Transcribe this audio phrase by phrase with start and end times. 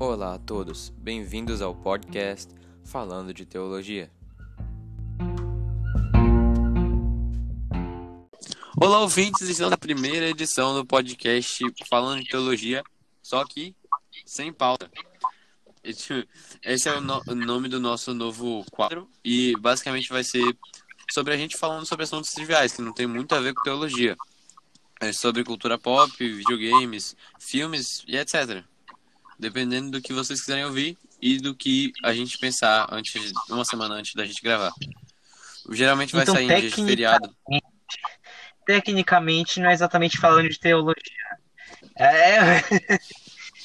[0.00, 2.50] Olá a todos, bem-vindos ao podcast
[2.84, 4.10] Falando de Teologia.
[8.80, 12.82] Olá, ouvintes, estamos na primeira edição do podcast Falando de Teologia,
[13.22, 13.74] só que
[14.24, 14.90] sem pauta.
[15.84, 20.56] Esse é o, no- o nome do nosso novo quadro e basicamente vai ser
[21.12, 24.16] sobre a gente falando sobre assuntos triviais, que não tem muito a ver com teologia.
[24.98, 28.62] É sobre cultura pop, videogames, filmes e etc.
[29.40, 33.94] Dependendo do que vocês quiserem ouvir e do que a gente pensar antes, uma semana
[33.94, 34.72] antes da gente gravar.
[35.70, 37.34] Geralmente vai Então, sair em dia de feriado.
[38.66, 41.02] Tecnicamente, não é exatamente falando de teologia.
[41.96, 42.62] É,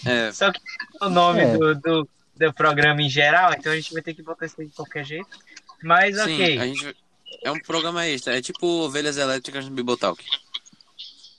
[0.06, 0.60] É, só que
[1.02, 1.58] é o nome É.
[1.58, 4.68] do, do, do programa em geral, então a gente vai ter que botar isso aí
[4.68, 5.28] de qualquer jeito.
[5.84, 6.60] Mas sim, ok.
[6.60, 6.96] a gente
[7.44, 10.24] é um programa extra, é tipo ovelhas elétricas no Bibotalk.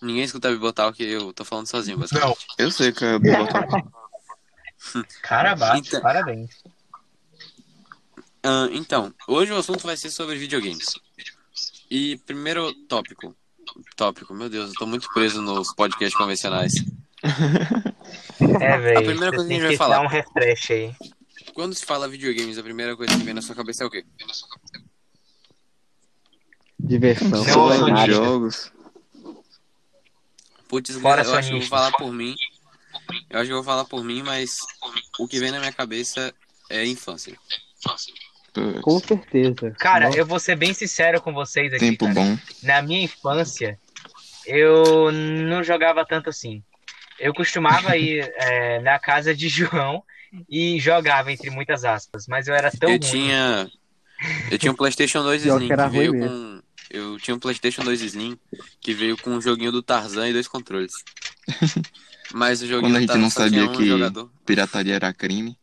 [0.02, 2.46] Ninguém escuta Bibotalk, eu tô falando sozinho, basicamente.
[2.58, 3.68] Eu sei que é Bibotalk.
[5.22, 6.50] Cara bate, Então- parabéns.
[8.42, 10.86] Ah, então, hoje o assunto vai ser sobre videogames.
[11.90, 13.34] E primeiro tópico.
[13.96, 16.72] Tópico, meu Deus, eu tô muito preso nos podcasts convencionais.
[18.60, 18.98] É, velho.
[18.98, 20.00] A primeira coisa que a gente vai falar.
[20.02, 20.94] um refresh aí.
[21.54, 24.04] Quando se fala videogames, a primeira coisa que vem na sua cabeça é o quê?
[26.78, 27.44] Diversão,
[28.06, 28.70] jogos.
[30.68, 32.36] Putz, Fora eu acho que eu vou falar por mim.
[33.30, 34.56] Eu acho que eu vou falar por mim, mas
[35.18, 36.32] o que vem na minha cabeça
[36.70, 37.36] é infância.
[38.82, 39.70] Com certeza.
[39.78, 41.90] Cara, Nossa, eu vou ser bem sincero com vocês aqui.
[41.90, 42.14] Tempo cara.
[42.14, 42.38] bom.
[42.62, 43.78] Na minha infância,
[44.46, 46.62] eu não jogava tanto assim.
[47.18, 50.02] Eu costumava ir é, na casa de João
[50.48, 52.26] e jogava, entre muitas aspas.
[52.26, 53.10] Mas eu era tão eu ruim.
[53.10, 53.70] tinha.
[54.50, 56.62] Eu tinha um Playstation 2 Pior que Slim que veio com.
[56.88, 58.38] Eu tinha um Playstation 2 Slim
[58.80, 60.92] que veio com um joguinho do Tarzan e dois controles.
[62.34, 64.30] Mas o joguinho Quando a gente Tarzan não sabia um que- jogador.
[64.44, 65.56] Pirataria era crime.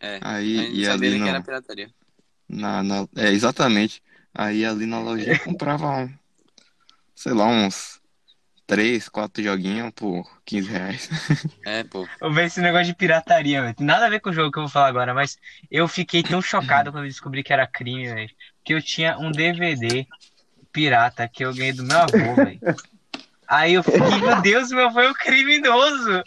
[0.00, 0.18] É.
[0.22, 1.90] Aí A gente não ia sabia ali que era pirataria.
[2.48, 4.02] na, na- É, exatamente.
[4.34, 6.14] Aí ali na lojinha eu comprava, um,
[7.14, 8.00] sei lá, uns
[8.66, 11.08] 3, 4 joguinhos por 15 reais.
[11.66, 12.06] É, pô.
[12.20, 13.74] Eu vejo esse negócio de pirataria, velho.
[13.74, 15.36] Tem nada a ver com o jogo que eu vou falar agora, mas
[15.70, 18.30] eu fiquei tão chocado quando eu descobri que era crime, velho.
[18.64, 20.06] Que eu tinha um DVD
[20.72, 22.58] pirata que eu ganhei do meu avô, velho.
[23.48, 26.10] Aí eu fiquei, meu Deus, meu avô é um criminoso.
[26.10, 26.24] Eu,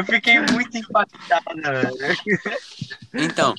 [0.00, 2.40] eu fiquei muito impactado, velho.
[3.14, 3.54] Então,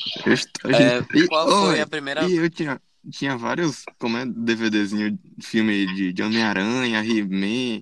[0.66, 2.23] é, qual foi oi, a primeira.
[2.25, 2.79] E eu tinha,
[3.11, 7.81] tinha vários, como é, DVDzinho, filme de, de Homem-Aranha, He-Man,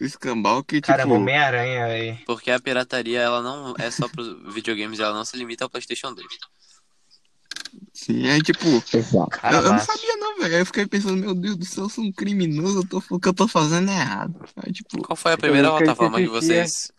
[0.00, 2.18] escambau que, tipo, Caramba, Homem-Aranha, velho.
[2.26, 6.14] Porque a pirataria, ela não é só pros videogames, ela não se limita ao PlayStation
[6.14, 6.26] 2.
[8.04, 9.38] Sim, aí, tipo, Exato.
[9.44, 10.54] eu, eu não sabia não, velho.
[10.54, 13.20] Aí Eu fiquei pensando, meu Deus do céu, eu sou um criminoso, eu tô, o
[13.20, 14.34] que eu tô fazendo é errado.
[14.56, 16.90] Aí, tipo, Qual foi a primeira plataforma que vocês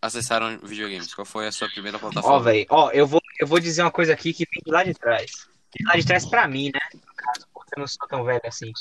[0.00, 1.14] acessaram videogames?
[1.14, 2.42] Qual foi a sua primeira Ó, plataforma?
[2.42, 4.94] velho, ó, eu vou, eu vou dizer uma coisa aqui que vem de lá de
[4.94, 5.48] trás.
[5.76, 6.80] De lá de trás pra mim, né?
[6.94, 8.72] No caso, porque eu não sou tão velho assim.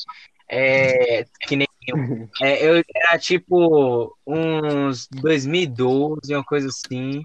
[0.50, 1.98] É, que nem eu.
[2.42, 7.22] É, eu era tipo uns 2012, uma coisa assim.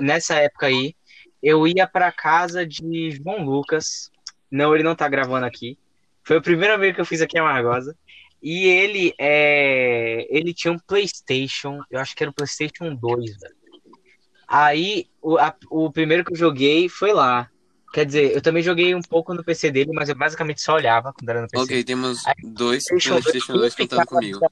[0.00, 0.94] Nessa época aí,
[1.42, 4.10] eu ia pra casa de João Lucas.
[4.50, 5.78] Não, ele não tá gravando aqui.
[6.22, 7.96] Foi a primeira vez que eu fiz aqui a Margosa.
[8.42, 13.54] E ele é, ele tinha um PlayStation, eu acho que era o PlayStation 2, velho.
[14.48, 17.48] Aí, o, a- o primeiro que eu joguei foi lá.
[17.92, 21.12] Quer dizer, eu também joguei um pouco no PC dele, mas eu basicamente só olhava
[21.12, 21.62] quando era no PC.
[21.64, 22.22] Ok, temos
[22.54, 24.38] dois PlayStation PlayStation 2 quem contando comigo.
[24.38, 24.48] só-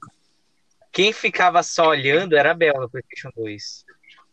[0.93, 3.85] Quem ficava só olhando era a Bel no PlayStation 2.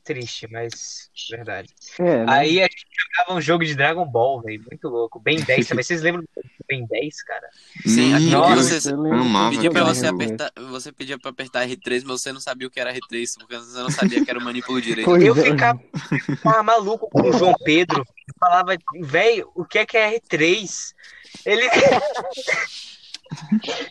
[0.06, 1.74] Triste, mas verdade.
[1.98, 2.26] É, né?
[2.28, 2.86] Aí a gente
[3.18, 4.64] jogava um jogo de Dragon Ball, velho.
[4.70, 5.20] Muito louco.
[5.20, 5.84] Ben 10 também.
[5.84, 6.30] Vocês lembram do
[6.70, 7.50] Ben 10, cara?
[7.84, 12.22] Sim, aqui Nossa, você amava pedia pra você apertar, você pedia pra apertar R3, mas
[12.22, 14.80] você não sabia o que era R3, porque você não sabia que era o manipulo
[14.80, 15.06] direito.
[15.06, 15.44] Pois Eu é.
[15.44, 15.82] ficava,
[16.28, 18.06] ficava maluco com o João Pedro.
[18.40, 20.94] Falava, velho, o que é que é R3?
[21.48, 21.68] Ele.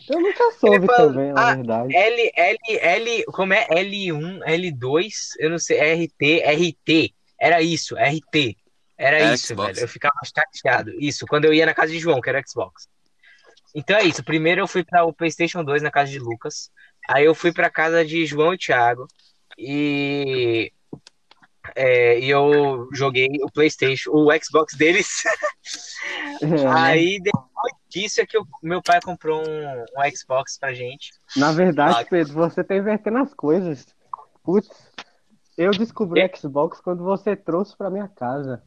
[0.09, 1.95] Eu nunca soube Ele fala, também, na ah, verdade.
[1.95, 3.67] L, L, L, como é?
[3.67, 8.57] L1, L2, eu não sei, RT, RT, era isso, RT,
[8.97, 9.73] era É isso, Xbox.
[9.73, 12.87] velho, eu ficava chateado, isso, quando eu ia na casa de João, que era Xbox.
[13.73, 16.71] Então é isso, primeiro eu fui para o PlayStation 2 na casa de Lucas,
[17.09, 19.05] aí eu fui para casa de João e Thiago,
[19.57, 20.71] e,
[21.75, 25.23] é, e eu joguei o PlayStation, o Xbox deles,
[26.41, 26.67] É, né?
[26.67, 31.51] aí depois disso é que o meu pai comprou um, um Xbox pra gente, Na
[31.51, 32.05] verdade, Ah.
[32.09, 33.85] Pedro, você tá invertendo as coisas.
[34.43, 34.69] Putz,
[35.57, 36.31] eu descobri É.
[36.35, 38.61] Xbox quando você trouxe pra minha casa.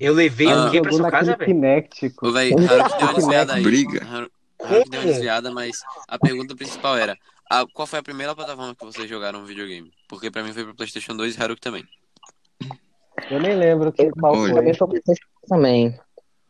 [0.00, 0.66] eu levei Ah.
[0.66, 1.44] o quê pra sua casa, velho?
[1.52, 2.12] Kinect.
[2.22, 2.66] Ô, véi, Haru que
[2.98, 3.62] deu uma desviada aí.
[3.62, 4.02] Briga.
[4.04, 4.30] Haru,
[4.62, 7.16] Haru que deu uma desviada, mas a pergunta principal era:
[7.50, 9.92] Ah, qual foi a primeira plataforma que vocês jogaram um videogame?
[10.08, 11.84] Porque pra mim foi pro PlayStation 2 e Haruki também.
[13.30, 14.52] Eu nem lembro que qual Olha.
[14.52, 14.54] foi.
[14.60, 16.00] Também foi PlayStation também.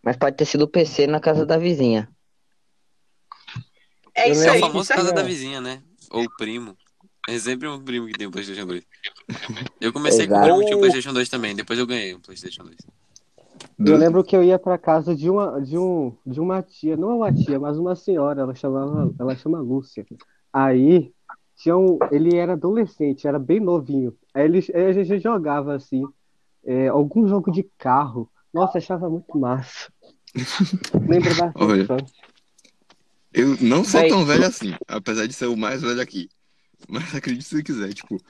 [0.02, 2.08] Mas pode ter sido o PC na casa da vizinha.
[4.14, 4.60] É Eu isso É o aí.
[4.60, 4.96] famoso aí.
[4.98, 5.82] casa da vizinha, né?
[6.10, 6.76] Ou primo.
[7.28, 8.84] É sempre um primo que tem um PlayStation 2.
[9.80, 10.44] Eu comecei com Exato.
[10.44, 12.76] primo que tinha um PlayStation 2 também, depois eu ganhei um PlayStation 2.
[13.78, 17.18] Eu lembro que eu ia pra casa de uma, de um, de uma tia, não
[17.18, 20.04] uma tia, mas uma senhora, ela chamava, ela chama Lúcia.
[20.54, 21.12] Aí
[21.56, 24.16] tinha um, ele era adolescente, era bem novinho.
[24.32, 26.04] Aí, ele, aí a gente jogava assim,
[26.64, 28.30] é, algum jogo de carro.
[28.52, 29.92] Nossa, achava muito massa.
[31.08, 31.86] Lembro Olha.
[31.86, 32.12] bastante.
[33.32, 34.08] Eu não sou Véi.
[34.08, 36.28] tão velho assim, apesar de ser o mais velho aqui.
[36.88, 38.20] Mas acredite se quiser, tipo,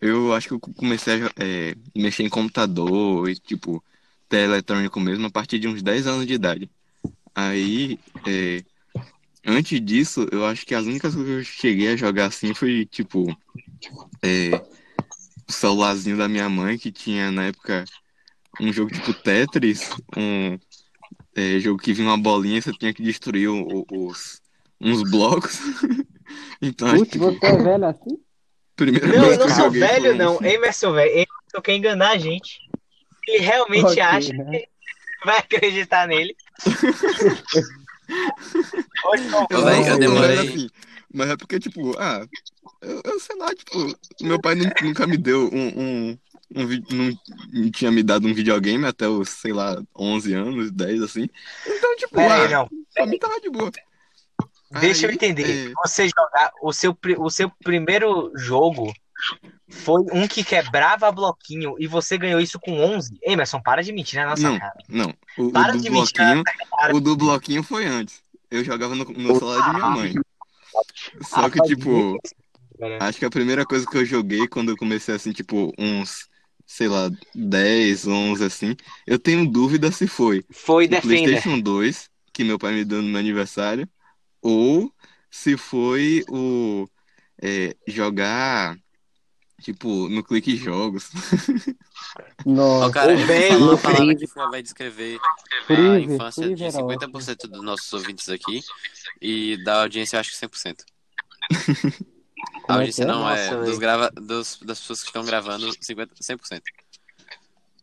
[0.00, 3.82] eu acho que eu comecei a é, mexer em computador e, tipo,
[4.28, 6.70] ter eletrônico mesmo a partir de uns 10 anos de idade.
[7.34, 8.62] Aí, é,
[9.46, 12.86] antes disso, eu acho que as únicas coisas que eu cheguei a jogar assim foi,
[12.86, 13.26] tipo,
[14.24, 14.60] é,
[15.48, 17.84] o celularzinho da minha mãe, que tinha na época
[18.60, 20.58] um jogo tipo Tetris, um
[21.34, 24.40] é, jogo que vinha uma bolinha e você tinha que destruir o- o- os,
[24.80, 25.58] uns blocos.
[26.62, 28.18] então, Putz, que você é velho assim?
[28.76, 30.42] primeira Não, eu não sou velho, não.
[30.44, 31.10] Emerson, velho.
[31.10, 32.60] Emerson quer enganar a gente.
[33.26, 34.58] Ele realmente Ok, acha né?
[34.58, 34.68] que
[35.24, 36.36] vai acreditar nele.
[39.50, 40.68] Eu eu tão demorei- assim,
[41.12, 42.26] mas é porque, tipo, ah,
[42.80, 45.68] eu, eu sei lá, tipo, meu pai nu- nunca me deu um,
[46.10, 46.18] um,
[46.56, 47.18] um vi- não,
[47.52, 51.28] não tinha me dado um videogame até os, sei lá, 11 anos, 10, assim.
[51.66, 52.68] Então, tipo, Pera ah, não.
[52.94, 53.70] pra mim tava de boa.
[54.80, 55.70] Deixa eu Aí, entender.
[55.70, 58.92] é, Você jogar o seu, pri- o seu primeiro jogo
[59.72, 63.18] foi um que quebrava bloquinho e você ganhou isso com 11?
[63.22, 64.58] Emerson, para de mentir na nossa Não.
[64.58, 64.74] cara.
[64.88, 66.44] Não, o, o Para do de mentir na bloquinho,
[66.76, 66.96] cara.
[66.96, 68.22] o do bloquinho foi antes.
[68.50, 70.12] Eu jogava no, no celular de minha mãe.
[71.22, 72.18] Só que, Ah, tipo,
[72.78, 73.02] velho.
[73.02, 76.28] acho que a primeira coisa que eu joguei quando eu comecei, assim, tipo, uns,
[76.66, 78.76] sei lá, 10, 11, assim,
[79.06, 81.24] eu tenho dúvida se foi Foi o Defender.
[81.24, 83.88] PlayStation 2, que meu pai me deu no meu aniversário,
[84.40, 84.92] ou
[85.30, 86.86] se foi o
[87.42, 88.76] é, jogar,
[89.62, 91.10] tipo, no Clique Jogos.
[92.44, 95.18] Nossa, cara, eu falar uma palavra que vai descrever
[95.68, 98.60] a infância de era 50% dos nossos ouvintes aqui
[99.20, 100.84] e da audiência, eu acho que 100%.
[102.64, 103.06] A Como é audiência é?
[103.06, 106.60] não é dos grava, dos, das pessoas que estão gravando 50, 100%.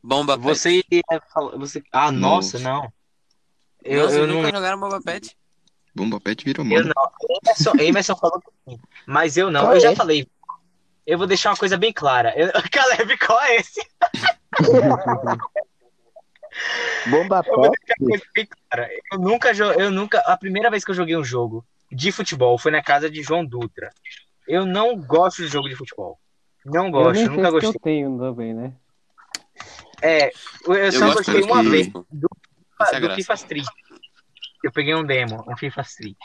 [0.04, 0.48] Bomba Pet.
[0.48, 1.58] Você ia falar.
[1.58, 1.84] Você...
[1.92, 2.92] Ah, nossa, não.
[3.84, 4.52] Eu, Nossa, eu nunca não.
[4.52, 5.38] jogaram Bomba Pet?
[5.96, 6.94] Bomba Pet virou Eu moda.
[6.96, 7.38] não.
[7.44, 8.80] Emerson, Emerson falou que sim.
[9.06, 9.62] Mas eu não.
[9.62, 9.96] Qual eu já é?
[9.96, 10.28] falei.
[11.10, 12.32] Eu vou deixar uma coisa bem clara.
[12.38, 12.52] Eu...
[12.72, 13.82] Caleb, qual é esse?
[17.10, 18.90] Bomba Eu vou deixar uma coisa bem clara.
[19.12, 20.20] Eu nunca, eu nunca.
[20.20, 23.44] A primeira vez que eu joguei um jogo de futebol foi na casa de João
[23.44, 23.90] Dutra.
[24.48, 26.20] Eu não gosto de jogo de futebol.
[26.64, 27.70] Não eu gosto, sei nunca gostei.
[27.72, 28.74] eu tenho também, né?
[30.04, 30.32] É,
[30.68, 32.30] eu Eu só gostei uma vez do, é do
[33.02, 33.16] graça.
[33.16, 33.68] FIFA Street.
[34.64, 36.18] Eu peguei um demo, um FIFA Street.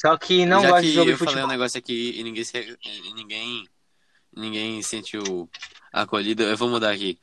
[0.00, 1.50] Só que não Já gosto que de jogo eu de falei um futebol.
[1.58, 3.68] negócio aqui e ninguém, se, e ninguém,
[4.34, 5.48] ninguém sentiu
[5.92, 7.18] acolhido, eu vou mudar aqui.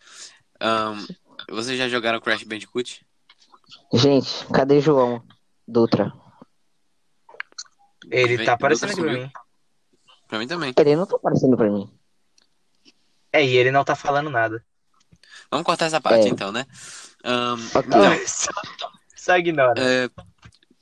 [0.59, 1.05] Ahn,
[1.49, 3.05] vocês já jogaram Crash Bandicoot?
[3.93, 5.23] Gente, cadê João
[5.67, 6.11] Dutra?
[8.11, 9.25] Ele Vem, tá o aparecendo aqui pra sumiu.
[9.25, 9.31] mim.
[10.27, 10.73] Pra mim também.
[10.77, 11.89] Ele não tá aparecendo pra mim.
[13.31, 14.63] É, e ele não tá falando nada.
[15.49, 16.29] Vamos cortar essa parte É.
[16.29, 16.65] então, né?
[17.23, 17.87] Ahn, Ok.
[17.87, 18.51] então, só,
[19.15, 19.73] só ignora.
[19.81, 20.09] é,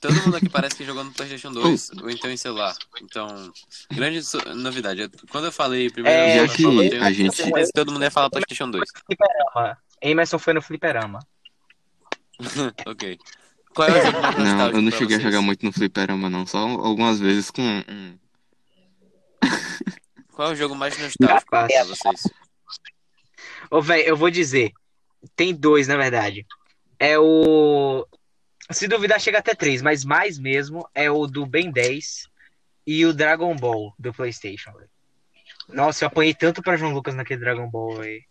[0.07, 2.75] todo mundo aqui parece que jogou no PlayStation 2 ou então em celular.
[3.01, 3.51] Então,
[3.91, 5.09] grande so- novidade.
[5.31, 8.03] Quando eu falei primeiro, É, eu Já que falei, a gente- certeza que todo mundo
[8.03, 8.83] ia falar PlayStation 2.
[9.05, 9.77] Fliperama.
[10.01, 11.19] Emerson foi no fliperama.
[12.85, 13.17] ok.
[13.73, 15.23] Qual é o jogo mais Não, eu não cheguei a vocês?
[15.23, 16.45] jogar muito no fliperama, não.
[16.45, 17.63] Só algumas vezes com.
[20.33, 22.23] Qual é o jogo mais nostálgico pra vocês?
[23.71, 24.71] Ô, velho, eu vou dizer.
[25.35, 26.45] Tem dois, na verdade.
[26.99, 28.05] É o.
[28.69, 32.29] Se duvidar, chega até três, mas mais mesmo é o do Ben 10
[32.87, 34.89] e o Dragon Ball do PlayStation, velho.
[35.69, 38.21] Nossa, eu apanhei tanto pra João Lucas naquele Dragon Ball, velho.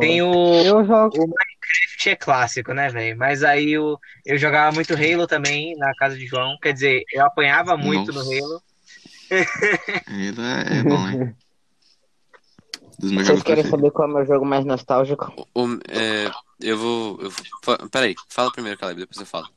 [0.00, 0.62] Tem o.
[0.64, 1.16] Eu jogo.
[1.16, 3.18] O Minecraft é clássico, né, velho?
[3.18, 6.56] Mas aí eu, eu jogava muito Halo também na casa de João.
[6.62, 8.24] Quer dizer, eu apanhava muito Nossa.
[8.24, 8.62] no Halo.
[9.30, 11.34] Ele é, é bom, hein?
[12.98, 13.70] Dos meus Vocês jogos querem preferidos.
[13.70, 15.32] saber qual é o meu jogo mais nostálgico?
[15.54, 17.20] O- é, eu vou.
[17.20, 19.48] Eu vou fa- peraí, fala primeiro, Caleb, depois eu falo.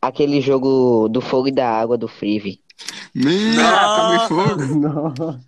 [0.00, 2.60] Aquele jogo do fogo e da água do Freeve.
[3.14, 4.28] Nossa!
[4.28, 4.64] fogo!
[4.80, 5.40] Não.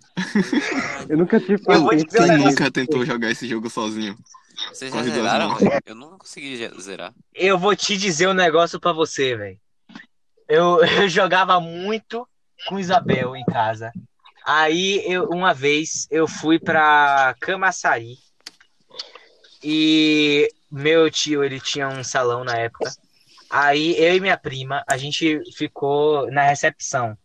[1.09, 2.05] Eu nunca tive Eu vou paciência.
[2.05, 2.49] dizer um Quem negócio.
[2.51, 4.15] nunca tentou jogar esse jogo sozinho?
[4.71, 5.57] Vocês já Corrida zeraram?
[5.85, 7.13] Eu não consegui ge- zerar.
[7.33, 9.57] Eu vou te dizer um negócio pra você, velho.
[10.47, 12.27] Eu, eu jogava muito
[12.67, 13.91] com Isabel em casa.
[14.45, 18.17] Aí, eu, uma vez, eu fui pra Camaçari.
[19.63, 22.91] E meu tio, ele tinha um salão na época.
[23.49, 27.17] Aí, eu e minha prima, a gente ficou na recepção.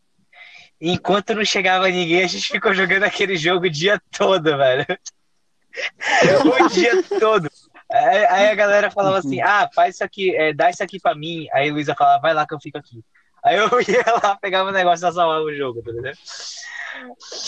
[0.81, 4.87] Enquanto não chegava ninguém, a gente ficou jogando aquele jogo o dia todo, velho.
[6.65, 7.51] o dia todo.
[7.91, 11.15] Aí aí a galera falava assim: ah, faz isso aqui, é, dá isso aqui pra
[11.15, 11.49] mim.
[11.53, 13.03] Aí a Luísa falava: vai lá que eu fico aqui.
[13.49, 16.17] Aí eu ia lá, pegava o negócio e salvava o jogo, tá entendendo?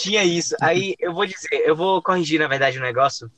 [0.00, 0.56] Tinha isso.
[0.60, 3.30] Aí eu vou dizer, eu vou corrigir, na verdade, o negócio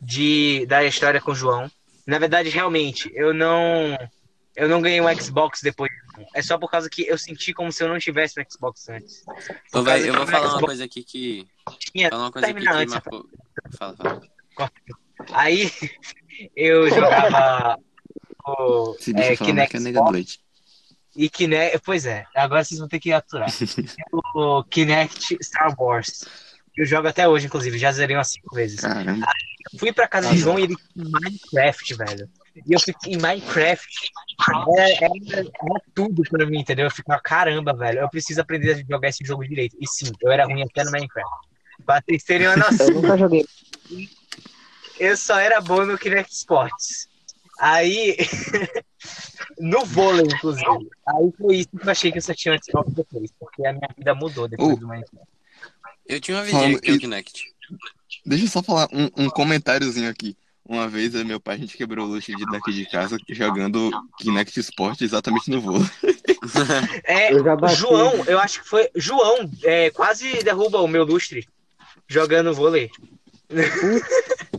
[0.00, 1.70] de, da história com o João.
[2.06, 3.96] Na verdade, realmente, eu não.
[4.56, 5.90] Eu não ganhei um Xbox depois.
[6.34, 9.24] É só por causa que eu senti como se eu não tivesse um Xbox antes.
[9.72, 9.84] Eu
[10.14, 11.46] vou falar uma Xbox coisa aqui que.
[11.78, 13.26] tinha- Falar uma coisa aqui que antes, marcou.
[13.78, 14.22] Fala, fala.
[15.32, 15.70] Aí
[16.56, 17.78] eu jogava
[18.46, 20.40] o Se é, falar, né, Kinect que é leite.
[21.18, 21.80] E Kinect.
[21.84, 23.48] Pois é, agora vocês vão ter que aturar.
[24.34, 26.24] o Kinect Star Wars.
[26.76, 28.78] Eu jogo até hoje, inclusive, já zerei umas cinco vezes.
[28.80, 29.26] Caramba.
[29.78, 32.30] Fui pra casa do João e ele tinha Minecraft, velho.
[32.64, 34.10] E eu fiquei em Minecraft.
[34.76, 36.84] Era, era- era tudo pra mim, entendeu?
[36.86, 39.76] Eu ficava, caramba, velho, eu preciso aprender a jogar esse jogo direito.
[39.80, 41.48] E sim, eu era ruim até no Minecraft.
[41.84, 42.86] Pra vocês terem uma noção.
[42.86, 43.44] Eu nunca joguei.
[45.00, 47.08] eu só era bom no Kinect Sports.
[47.58, 48.16] Aí,
[49.58, 50.66] no vôlei, inclusive.
[51.06, 53.72] Aí foi isso que eu achei que eu só tinha um Xbox depois, porque a
[53.72, 54.76] minha vida mudou depois Oh.
[54.76, 55.26] do Minecraft.
[56.06, 57.44] Eu tinha uma vidinha que o Kinect.
[58.24, 60.36] Deixa eu só falar um, um comentáriozinho aqui.
[60.64, 63.90] Uma vez, eu meu pai, a gente quebrou o luxo de daqui de casa jogando
[64.18, 65.80] Kinect Sport exatamente no voo.
[67.04, 67.44] É, Eu.
[67.74, 68.88] João, eu acho que foi.
[68.94, 71.46] João é, quase derruba o meu lustre
[72.06, 72.90] jogando vôlei.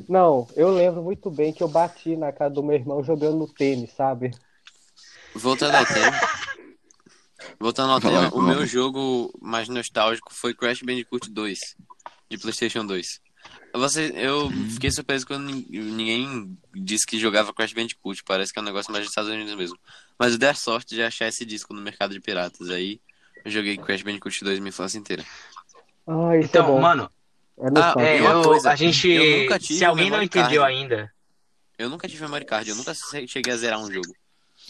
[0.10, 3.92] Não, eu lembro muito bem que eu bati na casa do meu irmão jogando tênis,
[3.94, 4.32] sabe?
[5.36, 6.20] Voltando ao tema.
[7.60, 11.76] Voltando ao tema, o meu jogo mais nostálgico foi Crash Bandicoot 2,
[12.30, 13.20] de PlayStation 2.
[13.74, 18.62] Você, eu fiquei surpreso quando nin- ninguém disse que jogava Crash Bandicoot, parece que é
[18.62, 19.78] um negócio mais dos Estados Unidos mesmo.
[20.20, 23.00] Mas eu dei a sorte de achar esse disco no mercado de piratas, aí
[23.46, 25.24] eu joguei Crash Bandicoot 2 minha infância inteira.
[26.08, 26.82] Ah, isso é Então, bom.
[26.82, 27.10] mano,
[27.62, 28.00] É nostálgico.
[28.02, 29.10] é, uma eu- coisa, a gente.
[29.10, 30.76] eu nunca tive Se alguém não entendeu card.
[30.78, 31.12] ainda,
[31.78, 32.94] Eu nunca tive memory card, eu nunca
[33.28, 34.14] cheguei a zerar um jogo.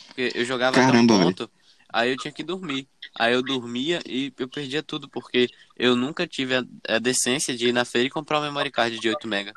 [0.07, 1.51] Porque eu jogava Caramba, até um ponto,
[1.91, 2.87] aí eu tinha que dormir.
[3.17, 7.69] Aí eu dormia e eu perdia tudo, porque eu nunca tive a, a decência de
[7.69, 9.53] ir na feira e comprar um memory card de 8 mega.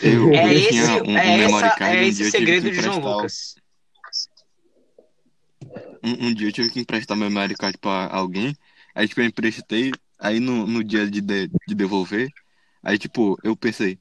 [0.00, 2.70] Eu, é eu esse, um, um é memory essa, card, é um esse tive segredo
[2.70, 3.54] de João Lucas.
[6.02, 8.56] Um, um dia eu tive que emprestar meu memory card pra alguém.
[8.94, 9.92] Aí, tipo, eu emprestei.
[10.18, 12.30] Aí, no, no dia de, de, de devolver,
[12.82, 13.98] aí, tipo, eu pensei: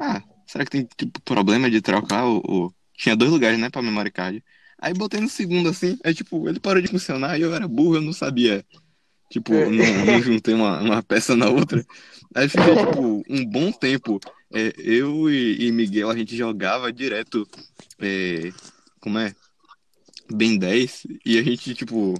[0.00, 2.38] Ah, será que tem, tipo, problema de trocar o.
[2.46, 4.42] o- Tinha dois lugares, né, pra memory card.
[4.80, 5.98] Aí, botei no segundo, assim.
[6.04, 8.64] Aí, tipo, ele parou de funcionar e eu era burro, eu não sabia.
[9.30, 9.68] Tipo, É.
[9.68, 11.84] não, não juntei uma, uma peça na outra.
[12.34, 14.18] Aí, fiquei, tipo, um bom tempo.
[14.54, 17.46] É, eu e, e Miguel, a gente jogava direto.
[18.00, 18.50] é,
[19.00, 19.34] como é?
[20.30, 21.06] Ben 10.
[21.24, 22.14] E a gente, tipo.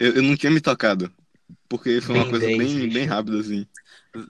[0.00, 1.12] Eu, eu não tinha me tocado.
[1.72, 3.66] Porque foi uma Ben coisa 10, bem, bem rápida, assim.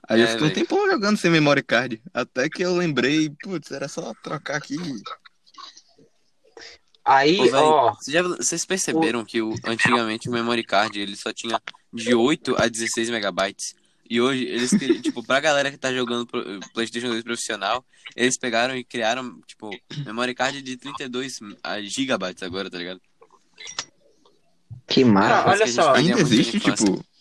[0.07, 2.01] Aí eu É, fiquei um tempão jogando sem memory card.
[2.13, 4.77] Até que eu lembrei, putz, era só trocar aqui.
[7.03, 11.17] Aí, Ô, véi, ó, vocês, já- vocês perceberam que o, antigamente o memory card ele
[11.17, 11.61] só tinha
[11.93, 13.75] de 8 a 16 megabytes?
[14.09, 14.71] E hoje, eles,
[15.03, 16.25] tipo, pra galera que tá jogando
[16.73, 17.85] PlayStation 2 profissional,
[18.15, 19.69] eles pegaram e criaram, tipo,
[20.05, 21.39] memory card de 32
[21.89, 23.01] gigabytes agora, tá ligado?
[24.87, 25.43] Que Ah, massa.
[25.43, 25.93] Parece olha que a gente só.
[25.95, 27.12] Ainda existe, tipo.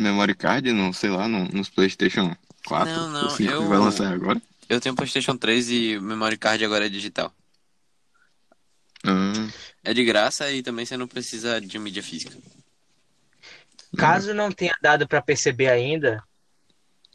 [0.00, 2.34] Memory card, no, sei lá, no, nos PlayStation
[2.66, 2.92] 4.
[2.94, 4.40] Não, não, o 5 eu- que vai lançar agora.
[4.68, 7.32] Eu tenho PlayStation 3 e o memory card agora é digital.
[9.04, 9.48] Ah,
[9.82, 12.36] É de graça e também você não precisa de mídia física.
[13.96, 16.22] caso não tenha dado pra perceber ainda,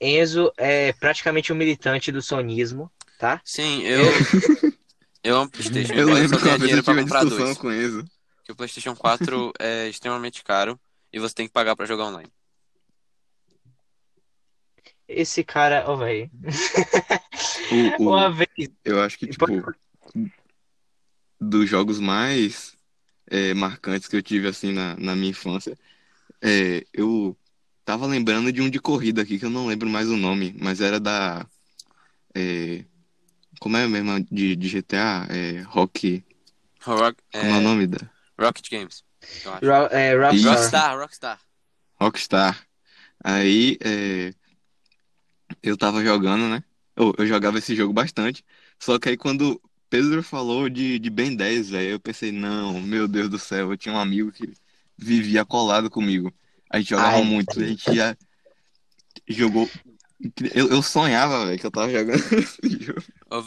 [0.01, 3.39] Enzo é praticamente um militante do sonismo, tá?
[3.46, 4.01] Sim, eu.
[5.24, 5.94] Eu amo PlayStation.
[5.94, 7.58] eu lembro só que dinheiro eu tive pra uma comprar discussão dois.
[7.58, 8.06] com o Enzo.
[8.36, 10.80] Porque o PlayStation 4 é extremamente caro
[11.12, 12.30] e você tem que pagar pra jogar online.
[15.07, 16.29] Esse cara, ô, velho.
[17.69, 18.50] O, o- Uma vez.
[18.83, 19.45] eu acho que, tipo,
[21.39, 22.75] dos jogos mais
[23.27, 25.77] é, marcantes que eu tive, assim, na, na minha infância,
[26.41, 27.38] é, eu
[27.85, 30.81] tava lembrando de um de corrida aqui, que eu não lembro mais o nome, mas
[30.81, 31.45] era da...
[32.35, 32.85] é,
[33.59, 35.27] como é mesmo de, de GTA?
[35.29, 36.24] É, Rock...
[36.81, 37.97] Rock, Como é o é, nome da...
[38.39, 39.03] Rocket Games.
[39.62, 40.53] Ro é, Rockstar.
[40.55, 41.39] Rockstar, Rockstar.
[42.00, 42.67] Rockstar.
[43.24, 44.33] Aí, é,
[45.69, 46.63] eu tava jogando, né?
[46.95, 48.43] Eu, eu jogava esse jogo bastante.
[48.79, 53.07] Só que aí quando Pedro falou de, de Ben 10, velho, eu pensei, não, meu
[53.07, 54.51] Deus do céu, eu tinha um amigo que
[54.98, 56.34] vivia colado comigo.
[56.69, 58.15] A gente jogava Ai, muito, a gente já
[59.27, 59.72] jogou.
[60.53, 63.01] Eu, eu sonhava, velho, que eu tava jogando esse jogo.
[63.29, 63.41] Ô,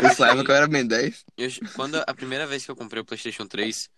[0.00, 1.24] Eu sonhava que eu era Ben 10.
[1.36, 3.90] Eu- quando a primeira vez que eu comprei o PlayStation 3,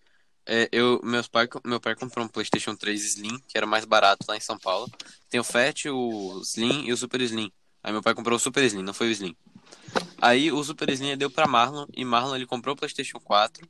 [0.51, 4.25] é, eu, meus pai, meu pai comprou um PlayStation 3 Slim, que era mais barato
[4.27, 4.89] lá em São Paulo.
[5.29, 7.51] Tem o Fat, o Slim e o Super Slim.
[7.83, 9.35] Aí meu pai comprou o Super Slim, não foi o Slim.
[10.19, 13.69] Aí o Super Slim deu pra Marlon, e Marlon ele comprou o PlayStation 4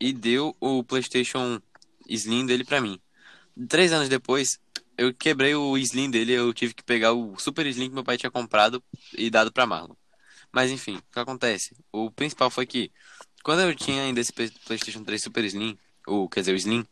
[0.00, 1.60] e deu o PlayStation
[2.08, 3.00] Slim dele pra mim.
[3.68, 4.58] Três anos depois,
[4.98, 8.18] eu quebrei o Slim dele, eu tive que pegar o Super Slim que meu pai
[8.18, 8.82] tinha comprado
[9.16, 9.94] e dado pra Marlon.
[10.52, 11.76] Mas enfim, o que acontece?
[11.92, 12.90] O principal foi que
[13.44, 16.86] quando eu tinha ainda esse Play- PlayStation 3 Super Slim, ou quer dizer, o Slim,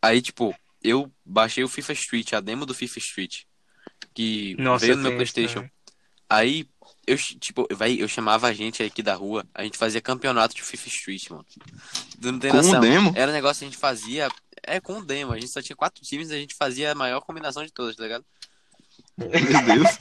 [0.00, 3.42] aí tipo, eu baixei o FIFA Street, a demo do FIFA Street,
[4.14, 5.54] que Nossa, veio no meu isso PlayStation.
[5.56, 5.72] também.
[6.28, 6.66] Aí
[7.06, 10.62] eu, tipo, vai, eu chamava a gente aqui da rua, a gente fazia campeonato de
[10.62, 11.44] FIFA Street, mano.
[12.20, 12.80] Tu não tem Com o noção.
[12.80, 13.12] demo?
[13.16, 14.28] Era um negócio que a gente fazia,
[14.62, 16.94] é com o demo, a gente só tinha quatro times e a gente fazia a
[16.94, 18.24] maior combinação de todas, tá ligado?
[19.30, 19.98] Meu Deus.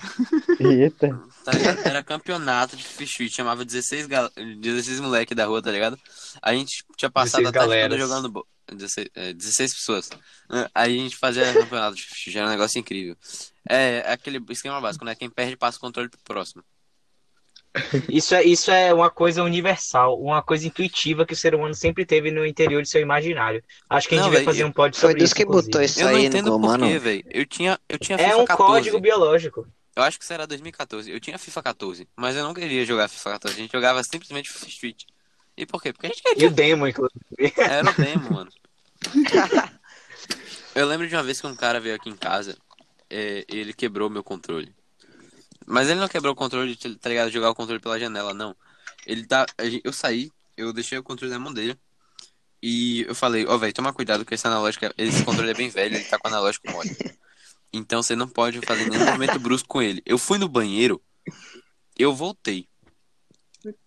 [0.60, 1.20] Eita.
[1.44, 1.80] Tá ligado?
[1.86, 4.30] Era campeonato de Street, chamava 16, gal...
[4.36, 5.98] 16 moleque da rua, tá ligado?
[6.42, 8.48] A gente tinha passado 16 a tarde toda jogando bo...
[8.72, 10.10] 16, é, 16 pessoas.
[10.74, 13.18] Aí a gente fazia campeonato de Street, era um negócio incrível.
[13.68, 15.16] É aquele esquema básico, né?
[15.16, 16.64] Quem perde passa o controle pro próximo.
[18.10, 22.06] Isso é, isso é uma coisa universal, uma coisa intuitiva que o ser humano sempre
[22.06, 23.64] teve no interior de seu imaginário.
[23.90, 25.36] Acho que a gente Não, devia velho, fazer eu- um pod Foi sobre Deus isso.
[25.36, 25.68] que inclusive.
[25.72, 27.00] botou isso Eu não aí entendo no por quê, mano.
[27.00, 27.24] velho.
[27.30, 28.72] Eu tinha, eu tinha É FIFA um 14.
[28.74, 29.68] código biológico.
[29.96, 31.10] Eu acho que isso era 2014.
[31.12, 33.56] Eu tinha FIFA 14, mas eu não queria jogar FIFA 14.
[33.58, 35.04] A gente jogava simplesmente FIFA Street.
[35.58, 35.94] E por quê?
[35.94, 36.48] Porque a gente E queria.
[36.48, 37.20] o demo, inclusive.
[37.58, 38.52] Era o demo, mano.
[40.74, 42.58] Eu lembro de uma vez que um cara veio aqui em casa,
[43.10, 44.74] é, ele quebrou meu controle.
[45.72, 47.32] Mas ele não quebrou o controle, tá ligado?
[47.32, 48.54] Jogar o controle pela janela, não.
[49.08, 49.46] Ele tá.
[49.86, 51.80] Eu saí, eu deixei o controle na mão dele.
[52.62, 55.70] E eu falei, ó, velho, toma cuidado que esse analógico, é- esse controle é bem
[55.70, 56.96] velho, ele tá com o analógico mole.
[57.72, 60.04] Então você não pode fazer nenhum movimento brusco com ele.
[60.06, 61.02] Eu fui no banheiro,
[61.98, 62.68] eu voltei.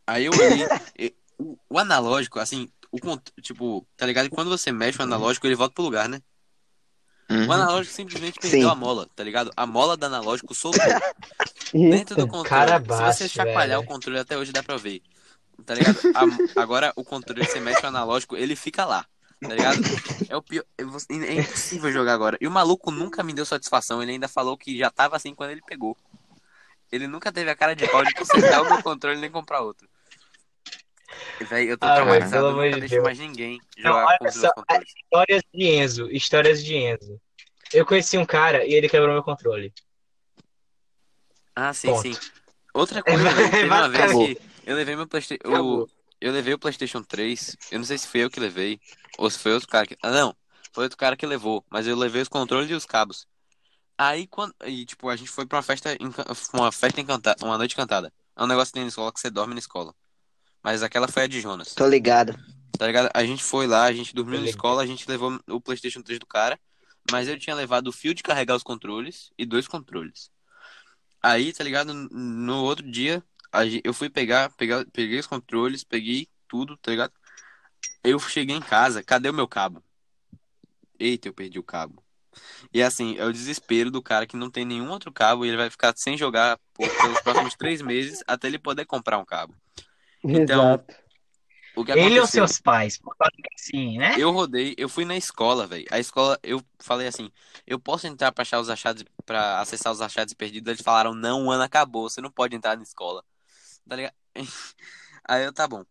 [0.06, 4.30] Aí eu olhei, o, o analógico, assim, o tipo, tá ligado?
[4.30, 6.22] Quando você mexe o analógico, ele volta pro lugar, né?
[7.28, 7.52] O Uhum.
[7.52, 8.70] analógico simplesmente perdeu Sim.
[8.70, 9.50] a mola, tá ligado?
[9.56, 10.80] A mola do analógico soltou
[11.72, 12.48] dentro do controle.
[12.48, 13.80] Cara Se baixo, você chacoalhar velho.
[13.80, 15.02] o controle até hoje dá pra ver.
[15.64, 15.96] Tá ligado?
[16.14, 19.06] A- agora o controle, você mexe o analógico, ele fica lá.
[19.40, 19.78] Tá ligado?
[20.28, 20.64] É o pior.
[20.78, 22.36] É impossível jogar agora.
[22.40, 24.02] E o maluco nunca me deu satisfação.
[24.02, 25.96] Ele ainda falou que já tava assim quando ele pegou.
[26.92, 29.88] Ele nunca teve a cara de pau de consertar o meu controle nem comprar outro.
[31.48, 32.46] Véi, eu tô Ah, traumatizado.
[32.46, 33.04] Eu nunca de deixo Deus.
[33.04, 34.88] mais ninguém Não, jogar os só, controles.
[34.96, 36.10] Histórias de Enzo.
[36.10, 37.20] Histórias de Enzo.
[37.72, 39.72] Eu conheci um cara e ele quebrou meu controle.
[41.54, 42.02] Ah, sim, Ponto.
[42.02, 42.16] sim.
[42.72, 45.42] Outra coisa, velho, teve uma vez que eu levei meu PlayStation.
[45.48, 45.88] Acabou.
[46.20, 47.56] Eu levei o PlayStation 3.
[47.70, 48.80] Eu não sei se fui eu que levei.
[49.18, 49.96] Ou se foi outro cara que.
[50.02, 50.34] Ah, não.
[50.72, 51.64] Foi outro cara que levou.
[51.70, 53.26] Mas eu levei os controles e os cabos.
[53.96, 54.54] Aí quando.
[54.64, 55.96] E, tipo, a gente foi pra uma festa.
[56.52, 57.44] Uma festa encantada.
[57.44, 58.12] Uma noite cantada.
[58.36, 59.94] É um negócio que tem na escola que você dorme na escola.
[60.64, 61.74] Mas aquela foi a de Jonas.
[61.74, 62.34] Tô ligado.
[62.78, 63.10] Tá ligado?
[63.12, 66.18] A gente foi lá, a gente dormiu na escola, a gente levou o PlayStation 3
[66.18, 66.58] do cara,
[67.10, 70.30] mas eu tinha levado o fio de carregar os controles e dois controles.
[71.22, 71.92] Aí, tá ligado?
[71.92, 73.22] No outro dia,
[73.84, 77.12] eu fui pegar, pegar, peguei os controles, peguei tudo, tá ligado?
[78.02, 79.84] Eu cheguei em casa, cadê o meu cabo?
[80.98, 82.02] Eita, eu perdi o cabo.
[82.72, 85.56] E assim, é o desespero do cara que não tem nenhum outro cabo e ele
[85.58, 89.54] vai ficar sem jogar por, pelos próximos três meses até ele poder comprar um cabo.
[90.24, 90.82] Então,
[91.94, 92.98] Ele ou seus pais?
[93.56, 94.14] Sim, né?
[94.18, 95.86] Eu rodei, eu fui na escola, velho.
[95.90, 97.30] A escola, eu falei assim,
[97.66, 100.70] eu posso entrar pra achar os achados, para acessar os achados perdidos?
[100.70, 103.24] Eles falaram, não, o ano acabou, você não pode entrar na escola.
[103.88, 104.14] Tá ligado?
[105.26, 105.84] Aí eu, tá bom.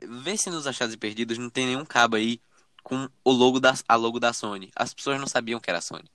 [0.00, 2.40] Vê se nos achados perdidos não tem nenhum cabo aí
[2.82, 4.70] com o logo da, a logo da Sony.
[4.76, 6.10] As pessoas não sabiam que era Sony.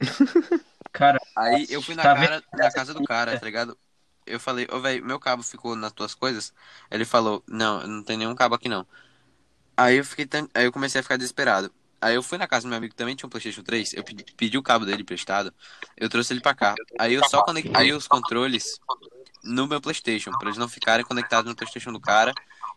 [0.92, 3.78] Cara, Aí eu fui na, Tá cara, na casa do cara, tá ligado?
[4.26, 6.52] Eu falei, ô, velho, meu cabo ficou nas tuas coisas?
[6.90, 8.86] Ele falou, não, não tem nenhum cabo aqui não.
[9.76, 11.72] Aí eu fiquei, aí eu comecei a ficar desesperado.
[12.00, 14.02] Aí eu fui na casa do meu amigo que também tinha um PlayStation 3, eu
[14.02, 15.54] pedi, pedi o cabo dele emprestado,
[15.96, 16.74] eu trouxe ele pra cá.
[16.98, 18.80] Aí eu só conectei os controles
[19.44, 22.32] no meu PlayStation, pra eles não ficarem conectados no PlayStation do cara,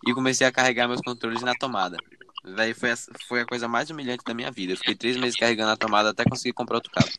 [0.05, 1.97] e comecei a carregar meus controles na tomada.
[2.43, 2.91] Véi, foi
[3.27, 4.73] foi a coisa mais humilhante da minha vida.
[4.73, 7.09] Eu fiquei três meses carregando a tomada até conseguir comprar outro cabo.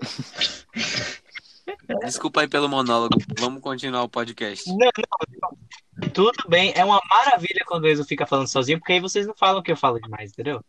[2.04, 3.16] Desculpa aí pelo monólogo.
[3.38, 4.68] Vamos continuar o podcast.
[4.68, 6.08] Não, não.
[6.12, 9.34] Tudo bem, é uma maravilha quando o Enzo fica falando sozinho, porque aí vocês não
[9.34, 10.62] falam que eu falo demais, entendeu?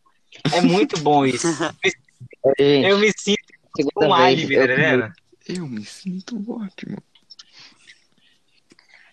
[0.53, 1.47] É muito bom isso.
[2.59, 3.39] Gente, Eu me sinto
[3.97, 5.13] um álibi, eu- entendendo?
[5.47, 6.97] Eu me sinto ótimo.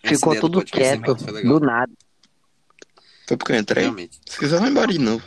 [0.03, 1.91] Ficou tudo quieto, do nada.
[3.27, 3.83] Foi porque eu entrei.
[3.83, 4.19] Realmente.
[4.27, 5.25] Se quiser, vai embora de novo.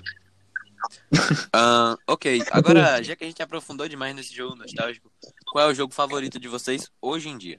[1.53, 5.11] Ahn, ok, agora, já que a gente aprofundou demais nesse jogo nostálgico,
[5.53, 7.59] qual é o jogo favorito de vocês hoje em dia?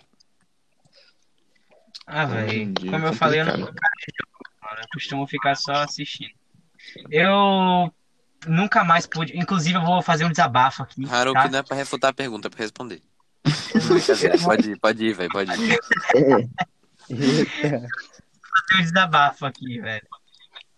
[2.06, 2.74] Ah, velho.
[2.74, 4.82] dia é Como eu falei, eu não cara.
[4.82, 6.32] Eu costumo ficar só assistindo.
[7.10, 7.94] Eu
[8.46, 9.38] nunca mais pude.
[9.38, 11.06] Inclusive, eu vou fazer um desabafo aqui.
[11.10, 11.50] Haruki tá?
[11.50, 13.02] não é pra refutar a pergunta, é pra responder.
[14.44, 15.80] Pode ir, pode ir, velho, pode ir.
[17.08, 17.88] Fazer
[18.80, 20.06] um desabafo aqui, velho.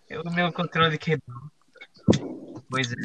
[0.07, 1.39] Eu- O meu controle quebrou.
[2.69, 2.95] Pois é.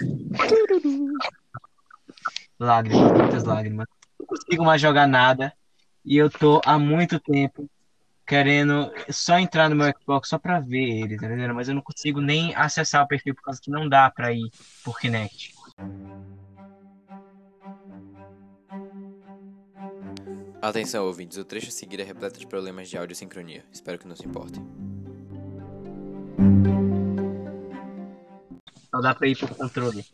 [2.59, 3.87] Lágrimas, muitas lágrimas.
[4.19, 5.53] Não consigo mais jogar nada.
[6.05, 7.69] E eu tô há muito tempo
[8.27, 11.55] querendo só entrar no meu Xbox só pra ver ele, tá entendendo?
[11.55, 14.51] Mas eu não consigo nem acessar o perfil por causa que não dá pra ir
[14.83, 15.55] por Kinect.
[20.61, 23.65] Atenção, ouvintes, o trecho a seguir é repleto de problemas de áudio e sincronia.
[23.71, 24.63] Espero que não se importem.
[28.95, 30.07] Só dá pra ir por controle.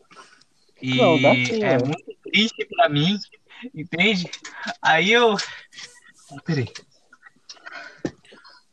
[0.81, 1.83] E Não, dá sim, é ué.
[1.85, 3.15] muito triste pra mim,
[3.75, 4.27] entende?
[4.81, 5.35] Aí eu.
[5.35, 6.67] Ah, Peraí.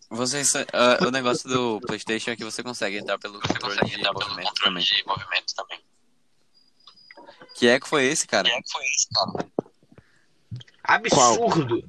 [0.08, 0.40] Você,
[0.72, 4.54] ah, o negócio do PlayStation é que você consegue entrar pelo controle de movimento
[5.54, 5.78] também.
[7.54, 8.48] Que eco foi esse, cara?
[10.84, 11.84] Absurdo!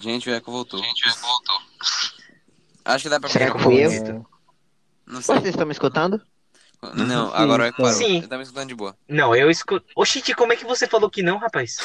[0.00, 0.80] Gente, o eco voltou.
[2.82, 3.90] Acho que dá pra Será que fui eu?
[3.90, 4.24] É,
[5.06, 5.34] Não sei.
[5.34, 6.22] Vocês estão me escutando?
[6.94, 7.92] Não, agora o eco parou.
[7.92, 8.22] Sim.
[8.22, 8.96] Eu tava escutando de boa.
[9.08, 9.84] Não, eu escuto.
[9.96, 11.76] Oxi, como é que você falou que não, rapaz?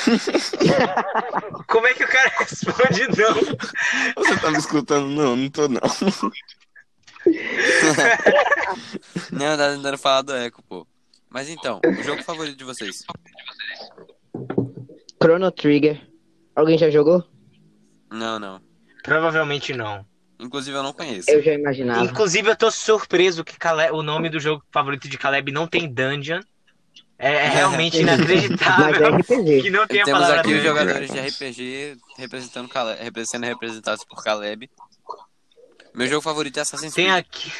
[1.67, 3.33] como é que o cara responde não?
[4.15, 5.07] Você tá me escutando?
[5.07, 5.81] Não, não tô não.
[9.31, 10.85] Não, eu tava tentando falar do eco, pô.
[11.29, 13.03] Mas então, o jogo favorito de vocês?
[15.21, 16.01] Chrono Trigger.
[16.55, 17.23] Alguém já jogou?
[18.11, 18.61] Não, não.
[19.03, 20.05] Provavelmente não.
[20.43, 21.29] Inclusive eu não conheço.
[21.31, 22.03] Eu já imaginava.
[22.05, 25.87] Inclusive, eu tô surpreso que Cale- o nome do jogo favorito de Caleb não tem
[25.91, 26.41] dungeon.
[27.17, 29.61] É, é realmente é inacreditável RPG.
[29.61, 34.03] que não tenha a Temos palavra aqui os jogadores de RPG representando Caleb, sendo representados
[34.03, 34.69] por Caleb.
[35.93, 37.19] Meu jogo favorito é Assassin's Tem Creed.
[37.19, 37.51] aqui.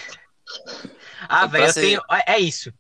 [1.30, 2.02] Ah, velho, eu tenho.
[2.28, 2.74] É isso.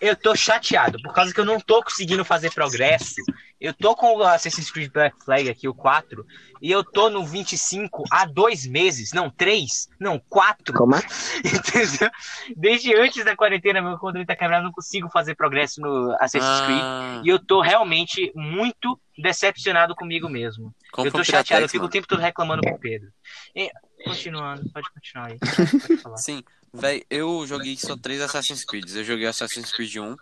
[0.00, 3.16] Eu tô chateado, por causa que eu não tô conseguindo fazer progresso.
[3.60, 6.24] Eu tô com o Assassin's Creed Black Flag aqui, o 4,
[6.62, 9.12] e eu tô no 25 há dois meses.
[9.12, 9.88] Não, três.
[10.00, 10.74] Não, quatro.
[10.74, 11.00] Como é?
[11.44, 12.10] Entendeu?
[12.56, 16.60] Desde antes da quarentena, meu controle tá quebrado, eu não consigo fazer progresso no Assassin's
[16.66, 16.80] Creed.
[16.82, 20.74] Ah, E eu tô realmente muito decepcionado comigo mesmo.
[20.90, 23.08] compra eu tô chateado, eu fico o tempo todo reclamando com o Pedro.
[23.54, 23.70] E,
[24.04, 25.38] continuando, pode continuar aí.
[25.86, 26.16] Pode falar.
[26.16, 26.42] Sim,
[26.72, 28.88] véi, eu joguei só três Assassin's Creed.
[28.94, 30.16] Eu joguei o Assassin's Creed 1,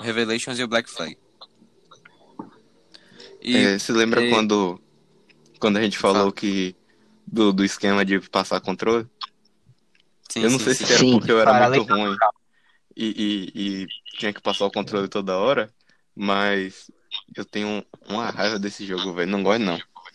[0.00, 1.16] o Revelations e o Black Flag.
[3.42, 4.80] E É, você lembra e- quando,
[5.60, 6.76] quando a gente falou que
[7.26, 9.08] do, do esquema de passar controle?
[10.30, 10.84] sim, eu não sim, sei sim.
[10.84, 11.06] se era Sim.
[11.06, 12.20] porque eu era Para, muito ruim
[12.96, 15.74] e, e, e tinha que passar o controle toda hora,
[16.14, 16.90] mas
[17.36, 19.30] eu tenho uma raiva desse jogo, velho.
[19.30, 19.84] Não gosto, não.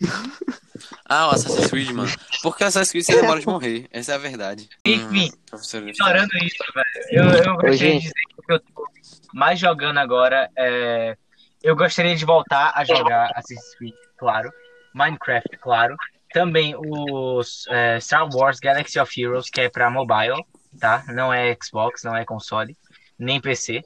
[1.04, 2.14] Ah, o Assassin's Creed, mano.
[2.40, 3.88] Porque o Assassin's Creed você demora de morrer.
[3.90, 4.68] Essa é a verdade.
[4.84, 8.08] Enfim, Hum, ignorando isso, velho, eu, eu gostaria de gente.
[8.08, 8.90] dizer que o que eu tô
[9.34, 11.16] mais jogando agora é.
[11.62, 14.50] Eu gostaria de voltar a jogar Assassin's Creed, claro.
[14.94, 15.96] Minecraft, claro.
[16.32, 20.44] Também os é, Star Wars Galaxy of Heroes, que é pra mobile,
[20.78, 21.04] tá?
[21.08, 22.76] Não é Xbox, não é console,
[23.18, 23.82] nem PC.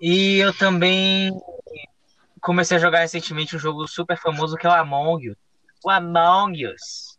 [0.00, 1.32] E eu também
[2.40, 5.36] comecei a jogar recentemente um jogo super famoso que é o Among Us.
[5.84, 7.16] O Among Us.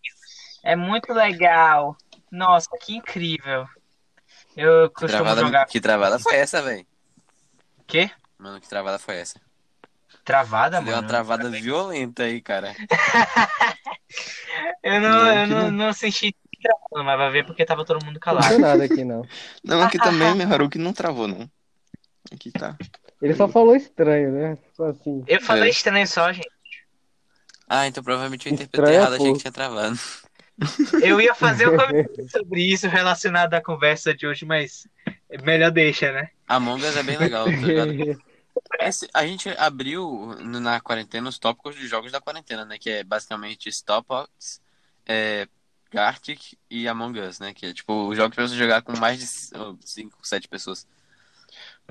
[0.63, 1.95] É muito legal.
[2.32, 3.67] Nossa, que incrível.
[4.56, 5.65] Eu Que costumo travada, jogar.
[5.65, 6.86] que travada foi essa, velho?
[7.86, 8.10] Quê?
[8.38, 9.39] Mano, que travada foi essa?
[10.28, 11.08] Travada, Deu uma mano?
[11.08, 12.76] travada violenta aí, cara.
[14.84, 15.72] Eu não, Não, eu não, não.
[15.72, 18.50] não senti travando, mas vai ver porque tava todo mundo Não calado.
[18.50, 19.26] tem nada aqui, não.
[19.63, 21.50] Não, aqui também, meu Haruki não travou, não.
[22.32, 22.76] Aqui tá.
[23.22, 24.58] Ele só falou estranho, né?
[24.72, 25.24] Ficou assim.
[25.28, 25.72] Eu falei É.
[25.72, 26.50] estranho só, gente.
[27.70, 30.00] Ah, então provavelmente eu interpretei Estranho é errado, achei que tinha travado.
[31.02, 34.88] Eu ia fazer um comentário sobre isso relacionado à conversa de hoje, mas
[35.44, 36.30] melhor deixa, né?
[36.48, 38.18] Among Us é bem legal, tá ligado?
[38.80, 42.78] Esse- a gente abriu na quarentena os tópicos de jogos da quarentena, né?
[42.78, 44.62] Que é basicamente Stopbox,
[45.06, 45.48] é,
[45.91, 47.54] Gartic e Among Us, né?
[47.54, 50.86] Que é tipo os jogos pra você jogar com mais de 5, 7 pessoas.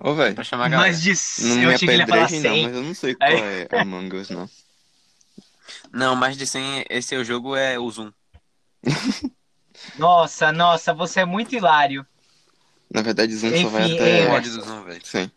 [0.00, 0.88] Ô, velho, Pra chamar a galera.
[0.92, 1.12] Mas de
[1.48, 2.62] não me que apedrejem, não, 100.
[2.66, 4.48] mas eu não sei qual Aí- é Among Us, não.
[5.92, 8.12] Não, mais de 100, esse é o jogo é o Zoom.
[9.98, 12.07] Nossa, nossa, você é muito hilário.
[12.92, 14.31] Na verdade, Zoom só vai Enfim, O é, até.
[14.31, 15.00] mod do Zoom, velho.
[15.05, 15.31] Sim.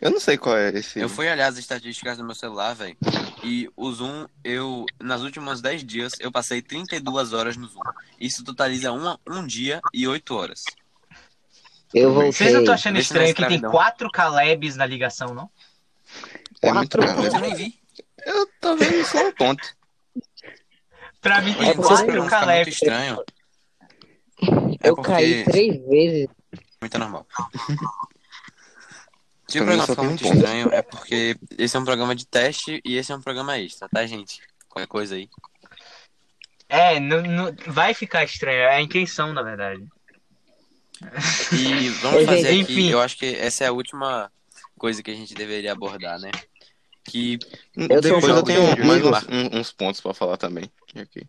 [0.00, 0.98] Eu não sei qual é esse.
[0.98, 2.96] Eu fui olhar as estatísticas do meu celular, velho.
[3.42, 7.80] E o Zoom, eu, nas últimas 10 dias, eu passei 32 horas no Zoom.
[8.20, 10.64] Isso totaliza uma, um dia e 8 horas.
[11.94, 12.32] Eu Vocês voltei.
[12.32, 13.70] Vocês não estão achando Deixa estranho que tem escravidão.
[13.70, 15.50] quatro Calebs na ligação, não?
[16.62, 17.34] É muito Quatro grande.
[17.36, 17.80] Eu nem vi.
[18.24, 19.76] Eu tô vendo só um ponto.
[21.20, 22.74] Pra mim tem vocês quatro muito Calebs.
[22.74, 23.22] estranho.
[24.82, 26.28] É Eu caí porque três vezes.
[26.80, 27.26] muito normal.
[29.48, 32.26] Se o Pra mim programa um muito estranho, é porque esse é um programa de
[32.26, 34.40] teste e esse é um programa extra, tá, gente?
[34.68, 35.28] Qualquer coisa aí.
[36.68, 38.58] É, não, não- vai ficar estranho.
[38.58, 39.86] É a intenção, na verdade.
[41.52, 42.90] E vamos fazer aqui, enfim.
[42.90, 44.30] eu acho que essa é a última
[44.78, 46.30] coisa que a gente deveria abordar, né?
[47.04, 47.38] Que
[47.76, 50.70] Eu Depois eu tenho mais uns, uns pontos pra falar também.
[50.96, 51.24] Aqui.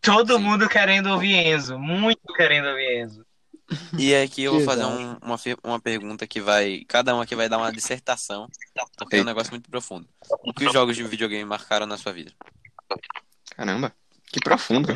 [0.00, 0.42] Todo Sim.
[0.42, 1.78] mundo querendo ouvir Enzo.
[1.78, 3.26] Muito querendo ouvir Enzo.
[3.98, 6.84] E aqui eu vou fazer um- uma, uma pergunta que vai.
[6.88, 8.48] Cada um aqui vai dar uma dissertação,
[8.96, 10.08] porque é um negócio muito profundo.
[10.42, 12.32] O que os jogos de videogame marcaram na sua vida?
[13.56, 13.92] Caramba,
[14.26, 14.88] que profundo.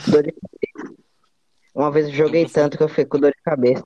[1.75, 3.85] Uma vez eu joguei tanto que eu fiquei com dor de cabeça.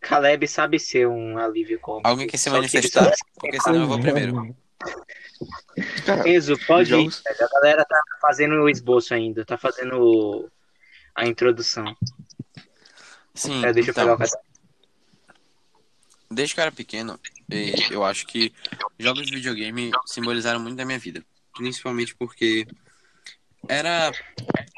[0.00, 2.06] Caleb sabe ser um alívio cômico.
[2.08, 3.10] Alguém quer se manifestar?
[3.34, 4.54] Porque senão eu vou primeiro.
[6.26, 7.10] Enzo, pode ir.
[7.26, 9.44] A galera tá fazendo o esboço ainda.
[9.46, 10.50] Tá fazendo
[11.14, 11.96] a introdução.
[13.34, 14.44] Sim, É, deixa eu pegar então, o
[16.34, 17.18] desde que eu era pequeno,
[17.90, 18.52] eu acho que
[18.98, 21.24] jogos de videogame simbolizaram muito da minha vida.
[21.54, 22.66] Principalmente porque
[23.68, 24.12] era,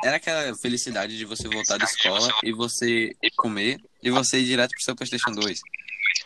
[0.04, 4.70] era aquela felicidade de você voltar da escola e você comer e você ir direto
[4.70, 5.60] pro seu PlayStation 2.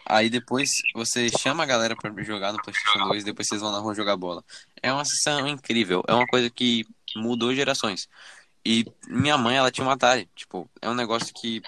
[0.06, 3.78] Aí depois você chama a galera pra jogar no PlayStation 2 depois vocês vão na
[3.78, 4.44] rua jogar bola.
[4.82, 6.84] É uma sensação incrível, é uma coisa que
[7.16, 8.08] mudou gerações.
[8.64, 11.62] E minha mãe, ela tinha um Atari, tipo, é um negócio que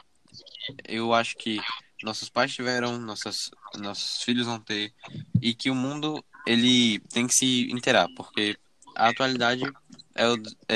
[0.84, 1.58] eu acho que
[2.02, 4.92] nossos pais tiveram, nossas, nossos filhos vão ter,
[5.40, 8.58] e que o mundo ele tem que se inteirar, porque
[8.94, 9.62] a atualidade
[10.14, 10.24] é,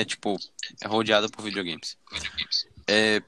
[0.01, 0.37] é tipo
[0.81, 1.97] é rodeada por videogames.
[2.87, 3.21] É,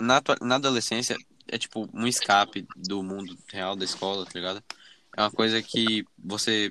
[0.00, 1.16] na, na adolescência
[1.48, 4.62] é tipo um escape do mundo real da escola, tá ligado?
[5.16, 6.70] É uma coisa que você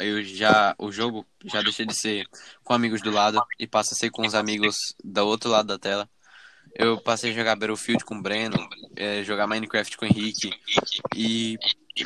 [0.00, 2.26] eu já o jogo já deixa de ser
[2.62, 5.78] com amigos do lado e passa a ser com os amigos do outro lado da
[5.78, 6.08] tela.
[6.74, 8.56] Eu passei a jogar Battlefield com o Breno,
[8.94, 10.52] é, jogar Minecraft com o Henrique
[11.16, 11.58] e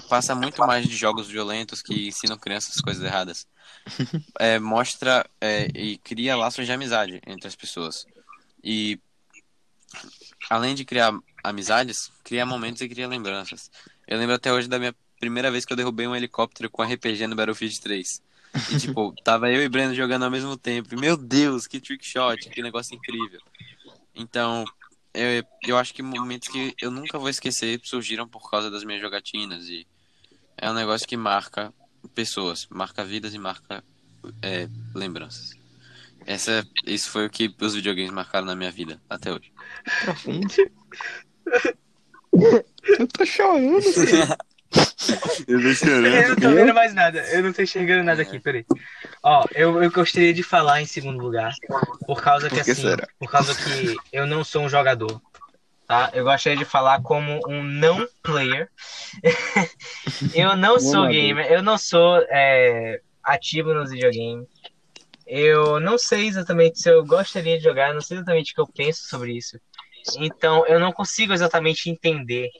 [0.08, 3.46] passa muito mais de jogos violentos que ensinam crianças coisas erradas.
[4.38, 8.06] É, mostra é, e cria laços de amizade entre as pessoas.
[8.62, 8.98] E
[10.50, 13.70] além de criar amizades, cria momentos e cria lembranças.
[14.06, 14.94] Eu lembro até hoje da minha
[15.24, 18.22] primeira vez que eu derrubei um helicóptero com RPG no Battlefield 3.
[18.70, 20.94] E tipo, tava eu e Breno jogando ao mesmo tempo.
[20.94, 23.40] E, meu Deus, que trick shot, que negócio incrível.
[24.14, 24.66] Então,
[25.14, 29.00] eu, eu acho que momentos que eu nunca vou esquecer surgiram por causa das minhas
[29.00, 29.66] jogatinas.
[29.66, 29.86] E
[30.58, 31.72] é um negócio que marca
[32.14, 33.82] pessoas, marca vidas e marca
[34.42, 35.52] é, lembranças.
[36.26, 39.50] Essa, isso foi o que os videogames marcaram na minha vida até hoje.
[40.04, 40.46] profundo.
[42.98, 43.80] Eu tô chorando.
[45.46, 46.06] Eu tô chorando.
[46.06, 47.20] Eu não tô vendo mais nada.
[47.30, 48.64] Eu não tô enxergando nada aqui, peraí.
[49.22, 51.52] Ó, eu, eu gostaria de falar em segundo lugar.
[52.06, 52.82] Por causa que Por que assim.
[52.82, 53.06] será?
[53.18, 55.20] Por causa que eu não sou um jogador.
[55.86, 56.10] Tá?
[56.14, 58.70] Eu gostaria de falar como um não player.
[60.34, 64.46] eu não sou gamer, eu não sou é, ativo nos videogames.
[65.26, 68.66] Eu não sei exatamente se eu gostaria de jogar, não sei exatamente o que eu
[68.66, 69.58] penso sobre isso.
[70.18, 72.50] Então, eu não consigo exatamente entender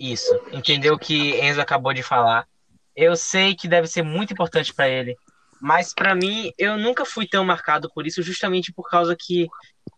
[0.00, 0.34] isso.
[0.50, 2.48] Entender o que Enzo acabou de falar.
[2.96, 5.16] Eu sei que deve ser muito importante pra ele,
[5.60, 9.46] mas pra mim eu nunca fui tão marcado por isso, justamente por causa que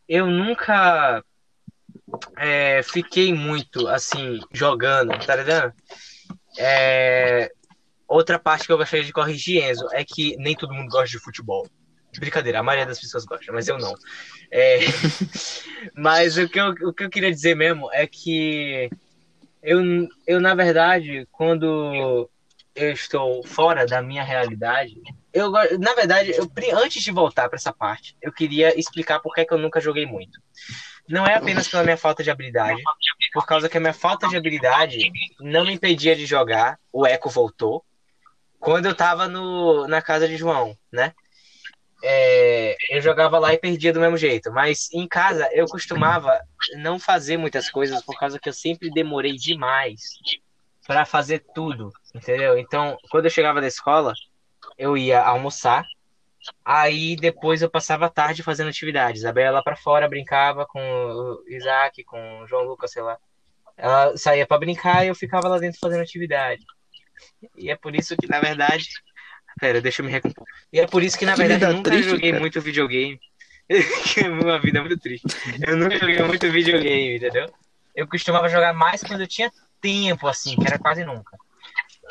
[0.09, 1.25] eu nunca
[2.37, 5.73] é, fiquei muito assim jogando, tá ligado?
[6.59, 7.51] É,
[8.07, 11.19] outra parte que eu gostaria de corrigir, Enzo, é que nem todo mundo gosta de
[11.19, 11.67] futebol.
[12.19, 13.95] Brincadeira, a maioria das pessoas gosta, mas eu não.
[14.51, 14.81] É,
[15.97, 18.91] mas o que, eu, o que eu queria dizer mesmo é que
[19.63, 19.81] eu,
[20.27, 22.29] eu, na verdade, quando
[22.75, 25.01] eu estou fora da minha realidade,
[25.33, 29.45] eu, na verdade, eu, antes de voltar para essa parte, eu queria explicar por que,
[29.45, 30.41] que eu nunca joguei muito.
[31.09, 32.81] Não é apenas pela minha falta de habilidade,
[33.33, 37.29] por causa que a minha falta de habilidade não me impedia de jogar, o Eco
[37.29, 37.85] voltou,
[38.59, 41.13] quando eu tava no, na casa de João, né?
[42.05, 46.41] É, eu jogava lá e perdia do mesmo jeito, mas em casa eu costumava
[46.79, 50.01] não fazer muitas coisas por causa que eu sempre demorei demais
[50.85, 52.59] para fazer tudo, entendeu?
[52.59, 54.13] Então, quando eu chegava da escola,
[54.77, 55.87] eu ia almoçar,
[56.65, 59.25] aí depois eu passava a tarde fazendo atividades.
[59.25, 63.17] A Bela lá para fora brincava com o Isaac, com o João Lucas, sei lá.
[63.77, 66.65] Ela saía para brincar e eu ficava lá dentro fazendo atividade.
[67.57, 68.89] E é por isso que, na verdade.
[69.63, 70.45] Pera, deixa eu me recompor.
[70.73, 72.41] E é por isso que, na Que verdade, eu nunca triste, joguei cara.
[72.41, 73.21] muito videogame.
[74.43, 75.25] Uma vida muito triste.
[75.65, 77.49] Eu nunca joguei muito videogame, entendeu?
[77.95, 81.37] eu costumava jogar mais quando eu tinha tempo, assim, que era quase nunca.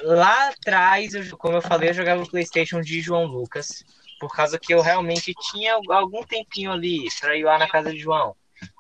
[0.04, 3.84] Lá atrás, eu- como eu falei, eu jogava o PlayStation de João Lucas,
[4.18, 8.00] por causa que eu realmente tinha algum tempinho ali pra ir lá na casa de
[8.00, 8.34] João.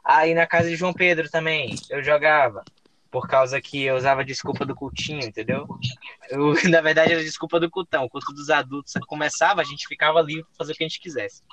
[0.05, 2.63] Aí na casa de João Pedro também, eu jogava,
[3.11, 5.67] por causa que eu usava a desculpa do cultinho, entendeu?
[6.29, 8.05] Eu, na verdade, era a desculpa do cultão.
[8.05, 11.01] O culto dos adultos começava, a gente ficava livre pra fazer o que a gente
[11.01, 11.43] quisesse.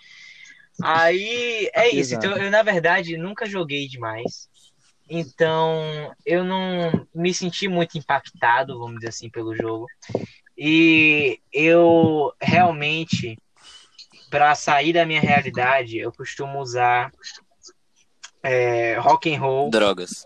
[0.81, 2.15] Aí é isso.
[2.15, 4.49] Então, eu, na verdade, nunca joguei demais.
[5.11, 9.87] Então, eu não me senti muito impactado, vamos dizer assim, pelo jogo.
[10.57, 13.37] E eu realmente,
[14.31, 17.11] para sair da minha realidade, eu costumo usar
[18.43, 20.25] é, rock and roll, Drogas.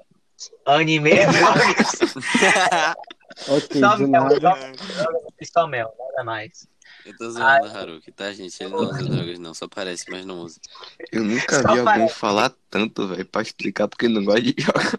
[0.66, 1.92] Anime, drogas,
[3.48, 4.72] Ok, só do mel, nada.
[5.44, 6.66] só- mel, nada mais.
[7.04, 8.62] Eu tô zoando o Haruki, tá, gente?
[8.62, 9.54] Ele não usa drogas, não.
[9.54, 10.60] Só parece, mas não usa.
[11.10, 12.14] Eu nunca Só vi alguém parece.
[12.14, 14.92] falar tanto, velho, pra explicar porque não gosta de jogar.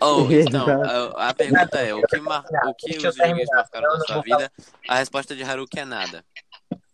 [0.00, 0.66] Oh, então,
[1.16, 2.44] a, a pergunta é: o que, mar...
[2.66, 4.52] o que os videogames terminar, marcaram na sua vida?
[4.88, 6.24] A resposta de Haruki é nada.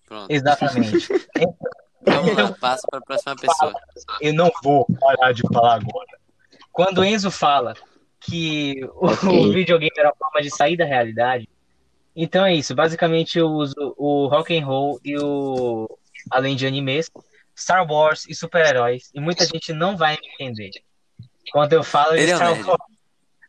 [0.07, 0.31] Pronto.
[0.31, 1.09] Exatamente.
[2.07, 3.73] Vamos lá, passa pra próxima pessoa.
[4.21, 6.24] Eu não vou parar de falar agora.
[6.75, 7.73] Quando o Enzo fala
[8.21, 9.29] que o, Ok.
[9.29, 11.49] o videogame era uma forma de sair da realidade,
[12.17, 12.75] então é isso.
[12.75, 15.89] Basicamente eu uso o rock and roll e o
[16.31, 17.09] além de animes,
[17.57, 19.11] Star Wars e super-heróis.
[19.15, 20.71] E muita gente não vai me entender.
[21.53, 22.51] Quando eu falo de Ele é Star.
[22.67, 22.83] Wars.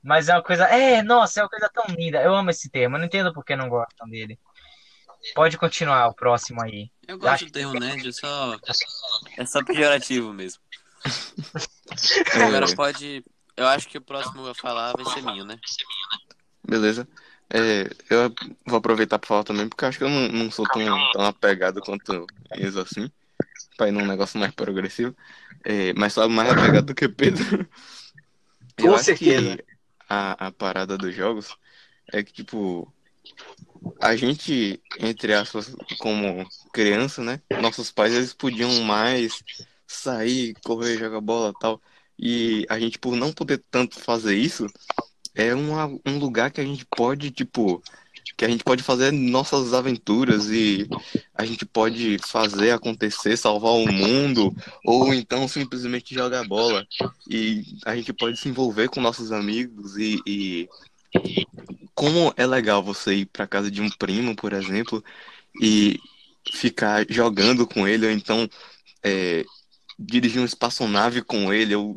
[0.03, 0.65] Mas é uma coisa.
[0.65, 2.21] É, nossa, é uma coisa tão linda.
[2.21, 2.95] Eu amo esse termo.
[2.95, 4.37] Eu não entendo por que não gostam dele.
[5.33, 6.91] Pode continuar o próximo aí.
[7.07, 8.55] Eu gosto do termo nerd, só.
[9.35, 10.61] É só pejorativo mesmo.
[12.33, 13.23] Agora pode.
[13.55, 15.57] Eu acho que o próximo a falar vai ser minha, né?
[16.67, 17.07] Beleza.
[17.49, 18.33] É, eu
[18.65, 21.25] vou aproveitar pra falar também, porque eu acho que eu não, não sou tão, tão
[21.25, 22.25] apegado quanto
[22.57, 23.09] Enzo assim.
[23.77, 25.15] Pra ir num negócio mais progressivo.
[25.63, 27.67] É, mas só mais apegado do que Pedro.
[28.77, 29.57] Eu Com acho certeza.
[29.57, 29.65] que
[30.09, 31.55] a, a parada dos jogos
[32.11, 32.91] é que, tipo,
[34.01, 37.41] a gente, entre aspas, como criança, né?
[37.61, 39.43] Nossos pais, eles podiam mais
[39.87, 41.81] sair, correr, jogar bola tal.
[42.17, 44.67] E a gente, por não poder tanto fazer isso,
[45.35, 47.83] é uma, um lugar que a gente pode, tipo,
[48.37, 50.87] que a gente pode fazer nossas aventuras e
[51.33, 54.53] a gente pode fazer acontecer, salvar o mundo,
[54.85, 56.85] ou então simplesmente jogar bola.
[57.29, 60.69] E a gente pode se envolver com nossos amigos e, e
[61.93, 65.03] como é legal você ir para casa de um primo, por exemplo,
[65.61, 65.99] e
[66.51, 68.49] ficar jogando com ele, ou então
[69.03, 69.45] é,
[69.97, 71.95] dirigir uma espaçonave com ele, ou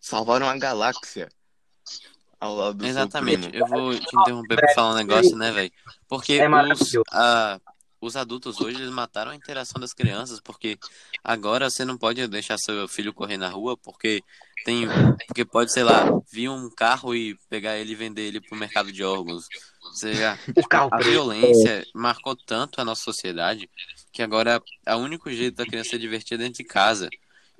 [0.00, 1.28] salvar uma galáxia
[2.40, 3.42] ao lado do Exatamente.
[3.42, 3.64] seu primo.
[3.64, 5.72] Eu vou te interromper pra falar um negócio, né, velho?
[6.08, 7.60] Porque É os, ah,
[8.00, 10.76] os adultos hoje eles mataram a interação das crianças, porque
[11.22, 14.22] agora você não pode deixar seu filho correr na rua, porque
[14.64, 14.86] tem.
[15.26, 18.92] Porque pode, sei lá, vir um carro e pegar ele e vender ele pro mercado
[18.92, 19.46] de órgãos.
[19.84, 20.38] Ou seja,
[20.90, 23.68] a violência marcou tanto a nossa sociedade
[24.12, 27.08] que agora é o único jeito da criança se divertir é dentro de casa.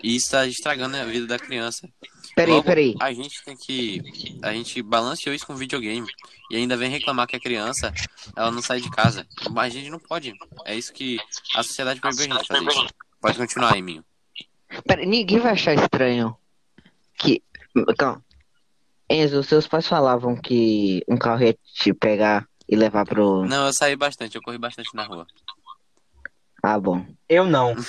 [0.02, 1.88] E isso está estragando a vida da criança.
[2.34, 2.94] Peraí, Logo, peraí.
[3.00, 4.02] A gente tem que.
[4.42, 6.06] A gente balanceou isso com videogame.
[6.50, 7.92] E ainda vem reclamar que a criança
[8.36, 9.26] ela não sai de casa.
[9.50, 10.32] Mas a gente não pode.
[10.64, 11.18] É isso que
[11.54, 12.86] a sociedade proíbe a gente fazer isso.
[13.20, 14.04] Pode continuar aí, Minho.
[14.86, 16.36] Peraí, ninguém vai achar estranho
[17.18, 17.42] que.
[17.96, 18.24] Calma.
[19.08, 23.44] Enzo, seus pais falavam que um carro ia te pegar e levar pro.
[23.44, 25.26] Não, eu saí bastante, eu corri bastante na rua.
[26.62, 27.04] Ah, bom.
[27.28, 27.74] Eu não.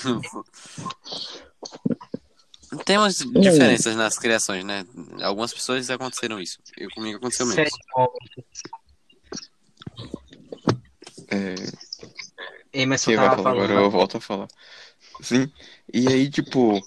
[2.86, 4.86] Temos diferenças nas criações, né?
[5.22, 6.60] Algumas pessoas aconteceram isso.
[6.78, 7.72] Eu comigo aconteceu homens.
[11.30, 11.56] É,
[12.74, 13.84] Emerson Quem vai falar agora falando.
[13.84, 14.48] eu volto a falar.
[15.22, 15.52] Sim.
[15.94, 16.82] E aí, tipo,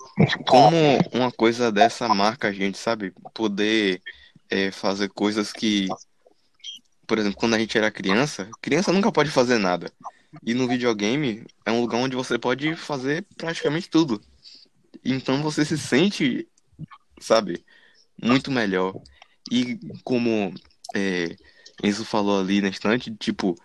[0.47, 0.77] como
[1.13, 3.13] uma coisa dessa marca a gente, sabe?
[3.33, 4.03] Poder
[4.51, 5.87] é, fazer coisas que,
[7.07, 9.93] por exemplo, quando a gente era criança, criança nunca pode fazer nada.
[10.45, 14.21] E no videogame é um lugar onde você pode fazer praticamente tudo.
[15.13, 16.49] Então você se sente,
[17.21, 17.65] sabe,
[18.23, 18.95] muito melhor.
[19.51, 20.53] E como
[20.95, 21.37] é,
[21.83, 23.57] Enzo falou ali na estante, tipo,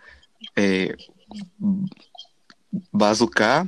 [0.56, 0.96] é,
[2.92, 3.68] bazucar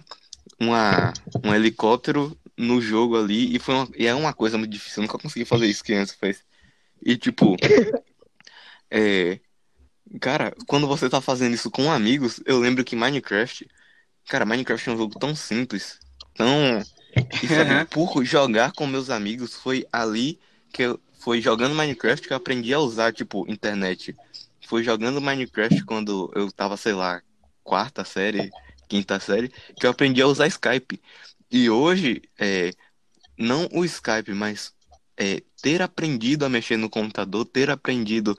[0.60, 1.14] uma,
[1.44, 5.08] um helicóptero no jogo ali e foi uma, e é uma coisa muito difícil, eu
[5.08, 6.44] nunca consegui fazer isso que antes fez.
[7.02, 7.56] E tipo,
[8.90, 9.40] é,
[10.20, 13.68] cara, quando você tá fazendo isso com amigos, eu lembro que Minecraft,
[14.28, 16.00] cara, Minecraft é um jogo tão simples,
[16.36, 16.82] tão
[17.42, 17.86] e sabe, Uhum.
[17.86, 20.40] por jogar com meus amigos foi ali
[20.72, 24.16] que eu foi jogando Minecraft que eu aprendi a usar tipo internet.
[24.68, 27.22] Foi jogando Minecraft quando eu tava, sei lá,
[27.64, 28.52] quarta série,
[28.90, 29.50] quinta série,
[29.80, 31.00] que eu aprendi a usar Skype.
[31.50, 32.72] E hoje, é,
[33.38, 34.74] não o Skype, mas
[35.18, 38.38] é, ter aprendido a mexer no computador, ter aprendido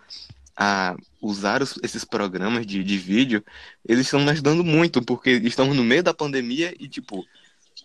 [0.57, 3.45] a usar os- esses programas de, de vídeo,
[3.89, 7.25] eles estão me ajudando muito, porque estamos no meio da pandemia e, tipo,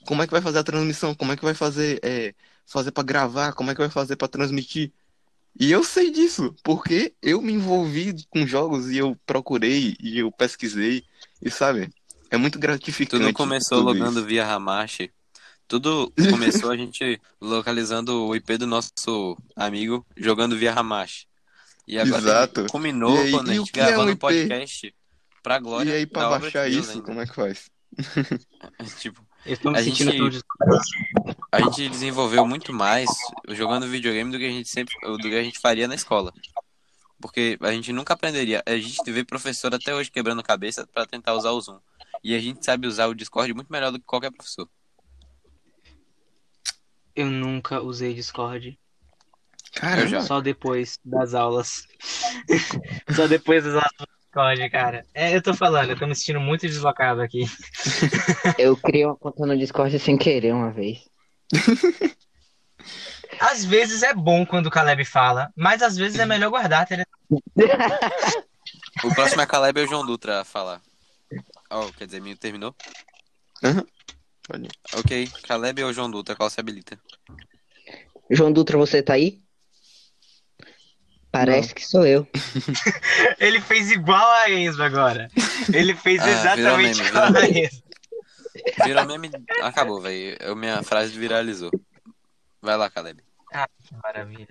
[0.10, 1.14] como é que vai fazer a transmissão?
[1.14, 2.34] Como é que vai fazer, é,
[2.66, 3.53] fazer para gravar?
[3.53, 4.91] Como é que vai fazer para transmitir?
[5.60, 10.32] E eu sei disso, porque eu me envolvi com jogos e eu procurei e eu
[10.32, 11.03] pesquisei,
[11.39, 11.93] e sabe?
[12.32, 13.22] É muito gratificante.
[13.24, 14.28] Tudo começou tudo logando isso.
[14.28, 15.12] via Hamashi.
[15.68, 21.28] Tudo começou a gente localizando o IP do nosso amigo jogando via Hamashi.
[21.88, 22.66] E agora Exato.
[22.68, 24.20] culminou E aí, quando a gente é um gravando um IP?
[24.20, 24.95] podcast
[25.43, 27.70] pra glória E aí, pra baixar Deus isso, como é que faz?
[28.99, 30.80] Tipo, Eu estou me A sentindo gente- tão
[31.52, 33.10] a gente desenvolveu muito mais
[33.50, 36.32] jogando videogame do que a gente sempre do que a gente faria na escola.
[37.22, 38.62] Porque a gente nunca aprenderia.
[38.66, 41.80] A gente vê professor até hoje quebrando cabeça pra tentar usar o Zoom.
[42.24, 44.70] E a gente sabe usar o Discord muito melhor do que qualquer professor.
[47.16, 48.80] Eu nunca usei Discord.
[49.74, 50.22] Cara, Eu já.
[50.22, 51.84] Só depois das aulas.
[53.16, 55.06] Só depois das aulas Discord, cara.
[55.14, 57.46] É, eu tô falando, eu tô me sentindo muito deslocado aqui.
[58.60, 61.10] Eu criei uma conta no Discord sem querer uma vez.
[63.40, 66.86] Às vezes é bom quando o Caleb fala, mas às vezes é melhor guardar.
[66.88, 67.10] tá ligado?
[69.04, 70.82] O próximo é Caleb e o João Dutra a falar.
[71.72, 72.76] Oh, quer dizer, me terminou?
[74.46, 74.72] Pode ir.
[74.94, 77.00] Ok, Caleb ou João Dutra, qual se habilita?
[78.30, 79.40] João Dutra, você tá aí?
[81.32, 82.28] Parece que sou eu.
[83.40, 85.28] Ele fez igual a Enzo agora.
[85.72, 87.48] Ele fez Ah, exatamente virou meme, igual virou a.
[87.66, 87.84] Enzo.
[88.84, 90.56] Virou meme, acabou, velho.
[90.56, 91.70] Minha frase viralizou.
[92.62, 93.22] Vai lá, Caleb.
[93.52, 94.48] Que maravilha.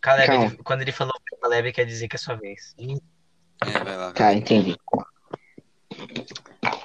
[0.00, 2.74] Caleb, ele- quando ele falou Caleb, quer dizer que é sua vez.
[2.78, 4.12] É, vai lá.
[4.12, 4.76] Tá, entendi.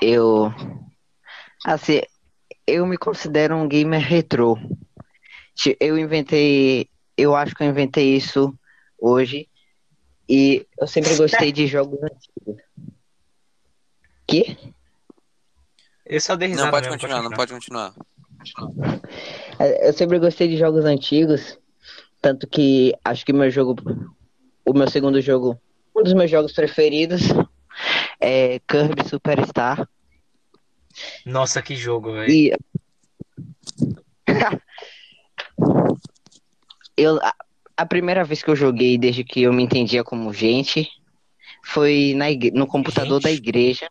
[0.02, 0.52] Eu.
[1.66, 2.02] Assim,
[2.66, 4.58] eu me considero um gamer retrô.
[5.80, 6.90] Eu inventei.
[7.16, 8.58] Eu acho que eu inventei isso
[9.00, 9.50] hoje.
[10.30, 12.62] E eu sempre gostei de jogos antigos.
[14.28, 14.58] Que?
[16.06, 17.94] Eu só dei risada Não, pode continuar, não pode continuar.
[19.60, 21.58] É, Eu sempre gostei de jogos antigos.
[22.22, 23.76] Tanto que acho que meu jogo.
[24.66, 25.60] O meu segundo jogo.
[25.96, 27.22] Um dos meus jogos preferidos
[28.20, 29.88] é Kirby Superstar.
[31.26, 32.32] Nossa, que jogo, velho.
[32.32, 32.54] E.
[36.98, 37.34] eu, a,
[37.78, 40.90] a primeira vez que eu joguei, desde que eu me entendia como gente,
[41.64, 43.24] foi na igre- no computador Gente?
[43.24, 43.90] da igreja.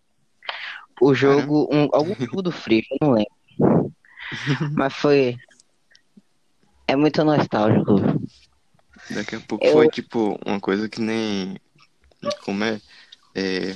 [1.00, 3.92] O jogo, um, algum jogo do Free, eu não lembro.
[4.74, 5.36] Mas foi.
[6.88, 7.96] É muito nostálgico.
[9.10, 11.56] Daqui a pouco Eu- foi tipo uma coisa que nem.
[12.44, 12.80] Como é?
[13.34, 13.74] É.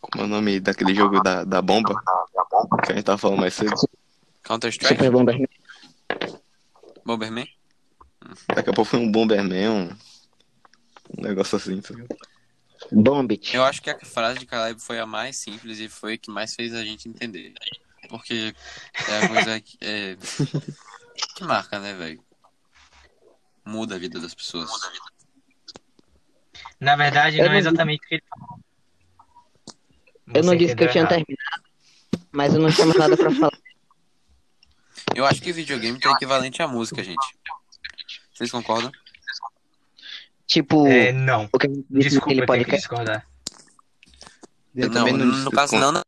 [0.00, 1.94] Como é o nome daquele jogo da, da bomba?
[2.84, 3.74] Que a gente tava falando mais cedo.
[4.42, 4.94] Counter-Strike?
[4.96, 5.46] Super Bomberman.
[7.04, 7.48] Bomberman?
[8.54, 9.88] Daqui a pouco foi um Bomberman, um,
[11.18, 11.80] um negócio assim.
[11.82, 12.06] sabe?
[12.92, 13.54] Bombit.
[13.54, 16.30] Eu acho que a frase de Caleb foi a mais simples e foi a que
[16.30, 17.54] mais fez a gente entender.
[18.08, 18.54] Porque
[19.08, 20.16] é a coisa que, é,
[21.36, 22.22] que marca, né, velho?
[23.64, 24.70] Muda a vida das pessoas.
[26.80, 28.60] Na verdade, Eu não é não exatamente o que ele falou.
[30.32, 31.10] Eu não disse que eu tinha errado.
[31.10, 31.62] terminado,
[32.32, 33.58] mas eu não tinha mais nada pra falar.
[35.14, 37.18] Eu acho que videogame tem equivalente à música, gente.
[38.32, 38.90] Vocês concordam?
[40.46, 41.48] Tipo, É, não.
[41.52, 42.76] o que Desculpa, que podcast.
[42.80, 43.26] discordar.
[44.74, 46.02] Eu não, também não no, caso não, não.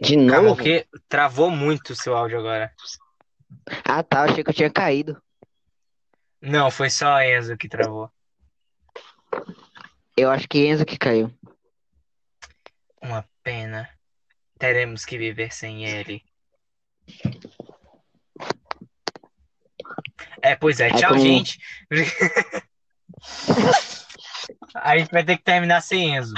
[0.00, 0.56] De Calma, novo?
[0.56, 2.72] porque travou muito o seu áudio agora.
[3.84, 4.24] Ah, tá.
[4.24, 5.20] Achei que eu tinha caído.
[6.40, 8.10] Não, foi só a Enzo que travou.
[10.16, 11.32] Eu acho que Enzo que caiu.
[13.00, 13.88] Uma pena.
[14.58, 16.22] Teremos que viver sem ele.
[20.42, 20.88] É, pois é.
[20.88, 21.58] É Tchau, como- gente.
[24.74, 26.34] A gente vai ter que terminar sem Enzo.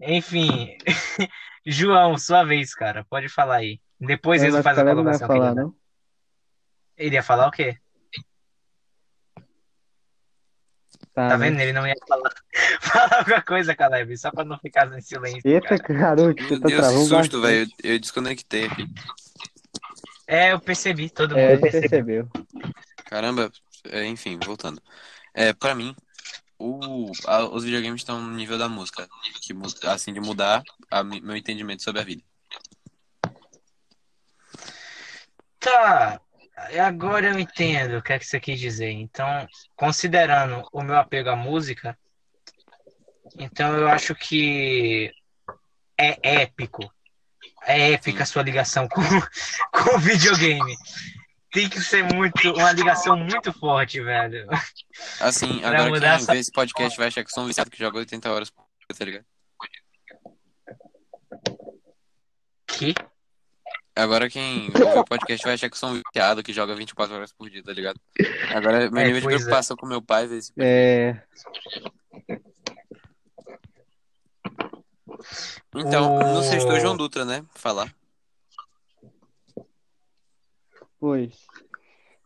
[0.00, 0.76] Enfim.
[1.66, 3.04] João, sua vez, cara.
[3.04, 3.80] Pode falar aí.
[4.00, 5.74] Depois É, Enzo faz a colocação falar, não?
[6.96, 7.78] Ele ia falar o quê?
[11.14, 11.48] Tá, Tá né?
[11.48, 11.60] vendo?
[11.60, 12.34] Ele não ia falar.
[12.80, 15.42] Fala alguma coisa, Caleb, só pra não ficar em silêncio.
[15.44, 15.98] Eita, cara.
[16.00, 17.70] garoto, você Meu tá Deus, que susto, velho.
[17.82, 18.84] Eu, eu desconectei aqui.
[20.26, 21.80] É, eu percebi, todo mundo É, percebeu.
[22.26, 22.28] percebeu.
[23.04, 23.52] Caramba,
[23.84, 24.82] é, enfim, voltando.
[25.32, 25.94] É, pra mim,
[26.58, 29.06] o, a- os videogames estão no nível da música.
[29.42, 29.54] Que,
[29.86, 32.22] assim, de mudar a meu entendimento sobre a vida.
[35.60, 36.20] Tá,
[36.86, 38.90] agora eu entendo o que é que você quis dizer.
[38.90, 39.46] Então,
[39.76, 41.98] considerando o meu apego à música,
[43.38, 45.12] então eu acho que
[45.98, 46.92] é épico
[47.66, 49.00] é épica a sua ligação com,
[49.72, 50.76] com o videogame.
[51.50, 54.46] Tem que ser muito, uma ligação muito forte, velho.
[55.20, 57.70] Assim, Pra agora quem essa- vê esse podcast vai achar que eu sou um viciado
[57.70, 59.24] que joga 80 horas por dia, tá ligado?
[62.66, 62.94] Que?
[63.96, 67.14] Agora quem ouve o podcast vai achar que eu sou um viciado que joga 24
[67.14, 68.00] horas por dia, tá ligado?
[68.52, 69.30] Agora, meu É, nível de é.
[69.30, 71.22] preocupação com meu pai ver esse É,
[75.76, 77.44] Então, O- no sexto João Dutra, né?
[77.54, 77.94] Falar.
[80.98, 81.36] pois.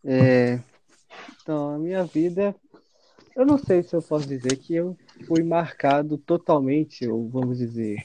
[0.04, 0.60] É,
[1.42, 2.54] então, a minha vida,
[3.34, 4.96] eu não sei se eu posso dizer que eu
[5.26, 8.04] fui marcado totalmente, ou vamos dizer,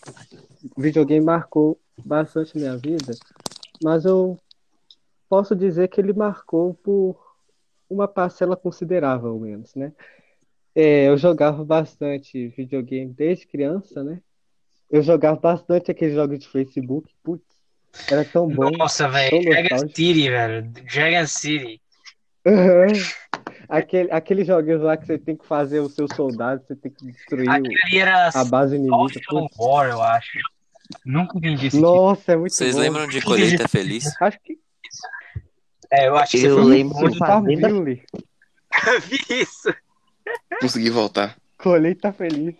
[0.75, 3.13] o videogame marcou bastante minha vida,
[3.83, 4.37] mas eu
[5.29, 7.17] posso dizer que ele marcou por
[7.89, 9.93] uma parcela considerável, ao menos, né?
[10.75, 14.21] É, eu jogava bastante videogame desde criança, né?
[14.89, 17.43] Eu jogava bastante aqueles jogos de Facebook, putz,
[18.11, 18.71] era tão bom.
[18.71, 19.41] Nossa, velho.
[19.41, 19.87] Dragon.
[19.87, 20.69] City, velho.
[20.69, 21.81] Dragon City.
[22.45, 22.87] Aham.
[23.69, 27.05] Aquele, aqueles joguinhos lá que você tem que fazer os seus soldados, você tem que
[27.05, 28.95] destruir o- a base inimiga.
[29.57, 30.37] War, eu acho.
[31.05, 31.87] Nunca entendi esse tipo.
[31.89, 32.81] Nossa, é muito Vocês bom.
[32.81, 34.05] lembram de Colheita Feliz?
[34.21, 34.59] Acho que
[35.91, 37.69] É, eu acho que Eu foi lembro muito de Fazenda.
[37.69, 38.03] Family.
[39.29, 39.73] Isso.
[40.59, 41.37] Consegui voltar.
[41.57, 42.55] Colheita feliz.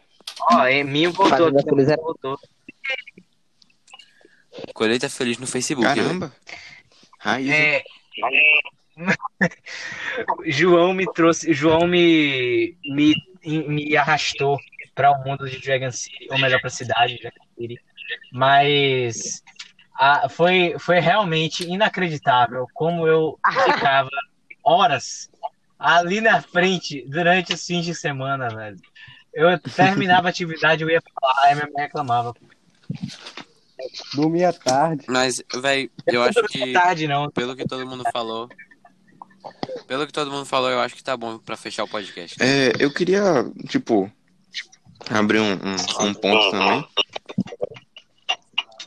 [0.52, 1.38] Ó, Eminho voltou.
[1.38, 2.38] Fazenda Feliz é- voltou.
[4.74, 5.88] Colheita Feliz no Facebook.
[5.88, 6.32] Caramba.
[7.20, 7.50] Raiz.
[7.50, 7.84] É.
[10.46, 13.16] João me trouxe, João me, me,
[13.46, 14.58] me arrastou
[14.96, 17.80] para o mundo de Dragon City, ou melhor, para a cidade de Dragon City.
[18.32, 19.42] Mas
[19.96, 24.10] a- foi, foi realmente inacreditável como eu ficava
[24.64, 25.30] horas
[25.80, 28.78] ali na frente durante os fins de semana, velho.
[29.34, 32.34] Eu terminava a atividade, eu ia falar, aí minha mãe reclamava.
[34.14, 35.06] Dormia tarde.
[35.10, 37.30] Mas, velho, eu acho que, Tarde, não.
[37.32, 38.48] pelo que todo mundo falou.
[39.88, 42.42] Pelo que todo mundo falou, eu acho que tá bom pra fechar o podcast.
[42.42, 44.12] É, eu queria, tipo,
[45.10, 46.88] abrir um, um, um ponto também.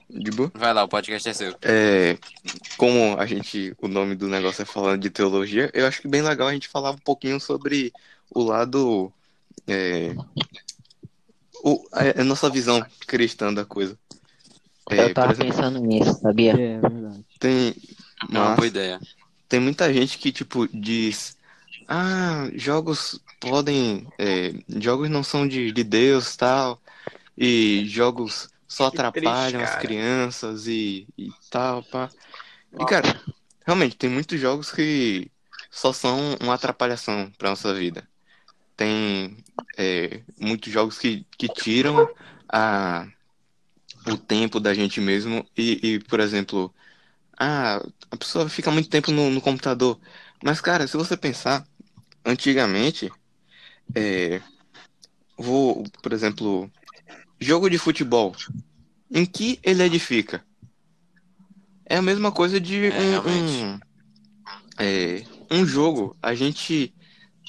[0.09, 0.51] De boa?
[0.55, 1.55] Vai lá, o podcast é seu.
[1.61, 2.17] É,
[2.79, 6.23] como a gente, o nome do negócio é falando de teologia, eu acho que bem
[6.23, 7.93] legal a gente falar um pouquinho sobre
[8.31, 9.13] o lado,
[9.67, 10.15] é,
[11.63, 13.99] o, a, a nossa visão cristã da coisa.
[14.91, 16.53] É, Eu tava exemplo, pensando nisso, sabia?
[16.53, 17.25] É, verdade.
[17.39, 17.75] tem,
[18.33, 19.01] É uma mas boa ideia.
[19.49, 21.37] Tem muita gente que, tipo, diz,
[21.89, 26.81] ah, jogos podem, é, jogos não são de, de Deus, tal,
[27.37, 29.81] e jogos só Que triste, atrapalham as cara.
[29.81, 32.11] crianças e, e tal, pá.
[32.79, 33.21] E, cara,
[33.65, 35.31] realmente, tem muitos jogos que
[35.71, 38.09] só são uma atrapalhação pra nossa vida.
[38.77, 39.37] Tem
[39.79, 42.09] é, muitos jogos que, que tiram
[42.49, 43.07] a,
[44.07, 46.75] o tempo da gente mesmo e, e, por exemplo,
[47.39, 47.81] ah,
[48.11, 49.99] a pessoa fica muito tempo no, no computador.
[50.43, 51.67] Mas, cara, se você pensar,
[52.25, 53.11] antigamente,
[53.95, 54.41] é,
[55.37, 56.71] vou, por exemplo,
[57.41, 58.35] jogo de futebol,
[59.11, 60.45] em que ele edifica?
[61.85, 63.81] É a mesma coisa de É, um, um,
[64.79, 66.17] é, um jogo.
[66.21, 66.93] A gente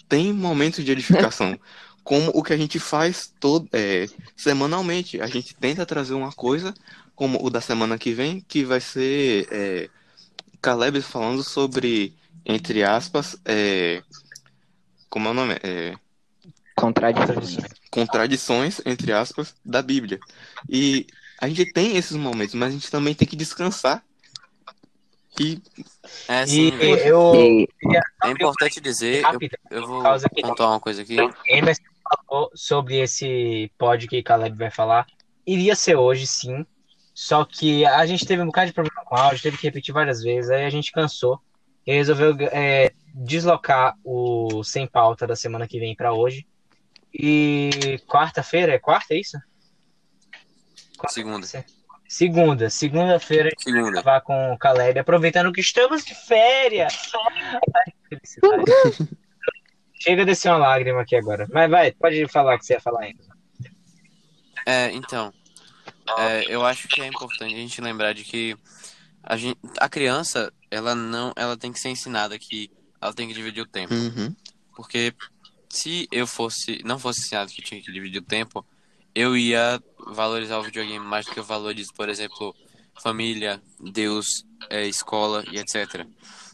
[0.08, 1.60] tem momentos de edificação,
[2.04, 5.20] como o que a gente faz todo, é, semanalmente.
[5.20, 6.74] A gente tenta trazer uma coisa,
[7.18, 9.90] como o da semana que vem, que vai ser é,
[10.62, 12.16] Caleb falando sobre,
[12.46, 14.04] entre aspas, é,
[15.10, 15.56] como é o nome?
[15.64, 15.96] É,
[16.76, 17.58] Contradições.
[17.90, 20.20] contradições, entre aspas, da Bíblia.
[20.70, 21.08] E
[21.42, 24.04] a gente tem esses momentos, mas a gente também tem que descansar.
[25.40, 25.60] E
[26.28, 26.70] É E
[27.08, 27.34] eu.
[28.24, 30.04] É importante dizer, eu, Rápido, eu vou
[30.40, 31.18] pontuar uma coisa aqui.
[31.48, 31.82] Emerson
[32.28, 35.08] falou sobre esse pod que Caleb vai falar.
[35.48, 36.64] Iria ser hoje, sim.
[37.20, 39.92] Só que a gente teve um bocado de problema com o áudio, teve que repetir
[39.92, 41.42] várias vezes, aí a gente cansou
[41.84, 46.46] e resolveu é, deslocar o sem pauta da semana que vem para hoje.
[47.12, 49.36] E quarta-feira, é quarta, é isso?
[50.96, 51.48] Quarta- Segunda.
[52.08, 52.70] Segunda.
[52.70, 56.94] Segunda-feira a gente vai gravar com o Caleb, aproveitando que estamos de férias.
[57.76, 59.10] Ai, felicidade.
[60.00, 61.48] Chega a descer uma lágrima aqui agora.
[61.52, 63.24] Mas vai, pode falar o que você ia falar ainda.
[64.68, 65.34] É, então,
[66.18, 68.56] é, eu acho que é importante a gente lembrar de que
[69.24, 73.34] a, gente, a criança, ela não, ela tem que ser ensinada que ela tem que
[73.34, 73.94] dividir o tempo.
[73.94, 74.34] Uhum.
[74.76, 75.14] Porque
[75.70, 78.66] se eu fosse, não fosse ensinado que tinha que dividir o tempo,
[79.14, 82.56] eu ia valorizar o videogame mais do que eu valorizo, por exemplo,
[83.02, 86.06] família, Deus, é, escola e etc.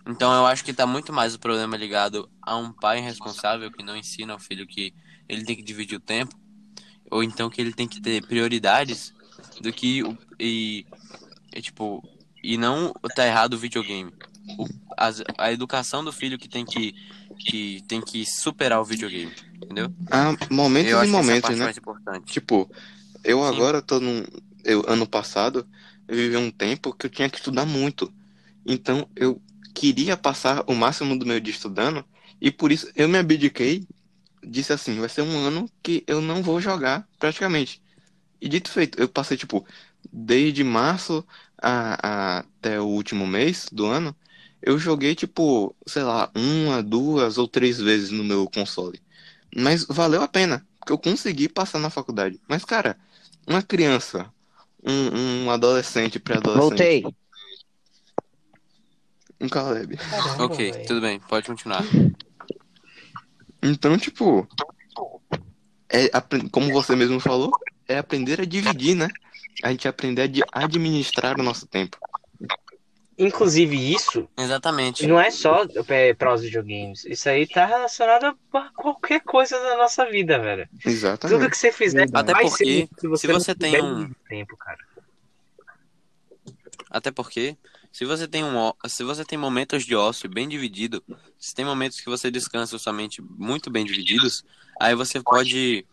[0.07, 3.83] Então eu acho que tá muito mais o problema ligado a um pai responsável que
[3.83, 4.93] não ensina ao filho que
[5.29, 6.35] ele tem que dividir o tempo,
[7.09, 9.13] ou então que ele tem que ter prioridades
[9.61, 10.85] do que o, e
[11.53, 12.03] é tipo,
[12.43, 14.13] e não tá errado o videogame.
[14.57, 16.93] O- as- a educação do filho que tem que,
[17.39, 19.33] que tem que superar o videogame,
[19.65, 19.91] entendeu?
[20.11, 21.73] Há momentos Eu e é a momentos, parte né?
[22.25, 22.69] Tipo,
[23.23, 23.47] eu Sim.
[23.47, 24.23] agora tô num.
[24.65, 25.67] Eu, ano passado,
[26.07, 28.13] eu vivi um tempo que eu tinha que estudar muito.
[28.65, 29.41] Então, eu
[29.75, 32.05] queria passar o máximo do meu dia estudando,
[32.41, 33.87] e por isso eu me abdiquei.
[34.45, 37.82] Disse assim: vai ser um ano que eu não vou jogar praticamente.
[38.43, 39.65] E dito feito, eu passei, tipo,
[40.11, 41.25] desde março
[41.57, 44.13] a, a- até o último mês do ano,
[44.61, 49.01] eu joguei, tipo, sei lá, uma, duas ou três vezes no meu console.
[49.55, 52.37] Mas valeu a pena, porque eu consegui passar na faculdade.
[52.45, 52.97] Mas, cara,
[53.47, 54.29] uma criança,
[54.85, 57.15] um, um adolescente, pré-adolescente, Voltei.
[59.39, 59.95] um Caleb.
[59.95, 60.85] Caramba, ok, velho.
[60.85, 61.85] tudo bem, pode continuar.
[63.61, 64.45] Então, tipo,
[65.89, 66.09] é,
[66.51, 67.51] como você mesmo falou,
[67.87, 69.07] é aprender a dividir, né?
[69.63, 71.97] A gente aprender a administrar o nosso tempo.
[73.17, 75.05] Inclusive, isso Exatamente.
[75.05, 75.65] não é só
[76.17, 77.05] para os videogames.
[77.05, 80.67] Isso aí tá relacionado a qualquer coisa da nossa vida, velho.
[80.69, 81.49] Tudo Exatamente.
[81.51, 84.79] que você fizer Até porque, se se não você tem um- tempo, cara.
[86.89, 87.55] Até porque,
[87.91, 91.03] se você tem um, se você tem momentos de ócio bem dividido,
[91.39, 94.43] se tem momentos que você descansa sua mente muito bem divididos,
[94.79, 95.85] aí você pode,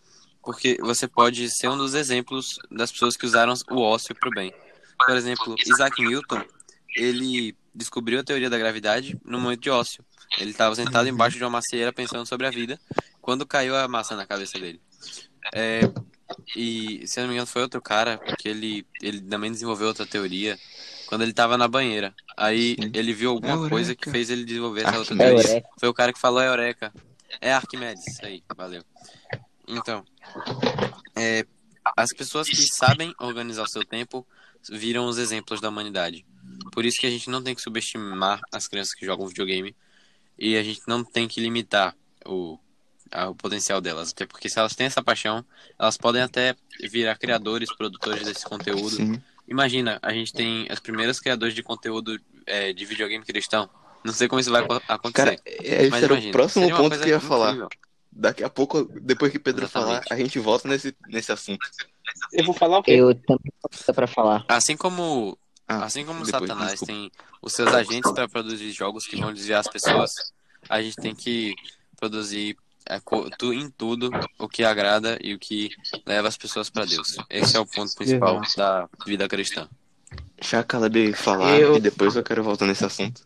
[0.43, 4.32] porque você pode ser um dos exemplos das pessoas que usaram o ócio para o
[4.32, 4.53] bem.
[4.99, 6.43] Por exemplo, Isaac Newton,
[6.97, 10.05] ele descobriu a teoria da gravidade no momento de ócio.
[10.38, 12.78] Ele estava sentado embaixo de uma macieira pensando sobre a vida,
[13.20, 14.80] quando caiu a massa na cabeça dele.
[15.55, 15.80] É,
[16.57, 20.07] e, se eu não me engano, foi outro cara que ele, ele também desenvolveu outra
[20.07, 20.59] teoria
[21.07, 22.14] quando ele tava na banheira.
[22.36, 23.70] Aí ele viu alguma Eureka.
[23.70, 25.64] coisa que fez ele desenvolver essa outra teoria.
[25.78, 26.93] Foi o cara que falou Eureka.
[27.41, 28.82] É Arquimedes, isso aí, valeu.
[29.66, 30.05] Então,
[31.16, 31.47] é,
[31.97, 34.26] as pessoas que sabem organizar o seu tempo
[34.70, 36.24] viram os exemplos da humanidade.
[36.72, 39.74] Por isso que a gente não tem que subestimar as crianças que jogam videogame
[40.39, 42.59] e a gente não tem que limitar o,
[43.11, 44.11] a- o potencial delas.
[44.12, 45.45] Até porque se elas têm essa paixão,
[45.78, 46.55] elas podem até
[46.91, 48.97] virar criadores, produtores desse conteúdo.
[48.97, 49.20] Sim.
[49.49, 53.68] Imagina, a gente tem as primeiras criadores de conteúdo é, de videogame cristão.
[54.05, 55.37] Não sei como isso vai aco- acontecer.
[55.37, 57.49] Cara, esse mas era o imagina, próximo seria uma ponto que eu ia falar.
[57.51, 57.68] incrível.
[58.12, 60.04] Daqui a pouco, depois que Pedro Exatamente.
[60.08, 61.64] falar, a gente volta nesse, nesse assunto.
[62.32, 62.92] Eu vou falar o quê?
[62.92, 64.44] Eu também tenho pra falar.
[64.48, 65.38] Assim como,
[65.68, 66.92] Ah, assim como depois, Satanás desculpa.
[66.92, 70.12] tem os seus agentes para produzir jogos que vão desviar as pessoas,
[70.68, 71.54] a gente tem que
[71.96, 72.56] produzir
[72.88, 72.96] é,
[73.54, 75.70] em tudo o que agrada e o que
[76.04, 77.16] leva as pessoas para Deus.
[77.30, 79.68] Esse é o ponto principal da vida cristã.
[80.36, 83.22] Deixa a Caleb falar Eu- e depois eu quero voltar nesse assunto.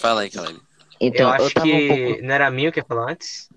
[0.00, 0.60] Fala aí, Caleb.
[1.00, 2.22] Então, eu eu, acho tava que um pouco.
[2.22, 3.48] não era mil que ia falar antes?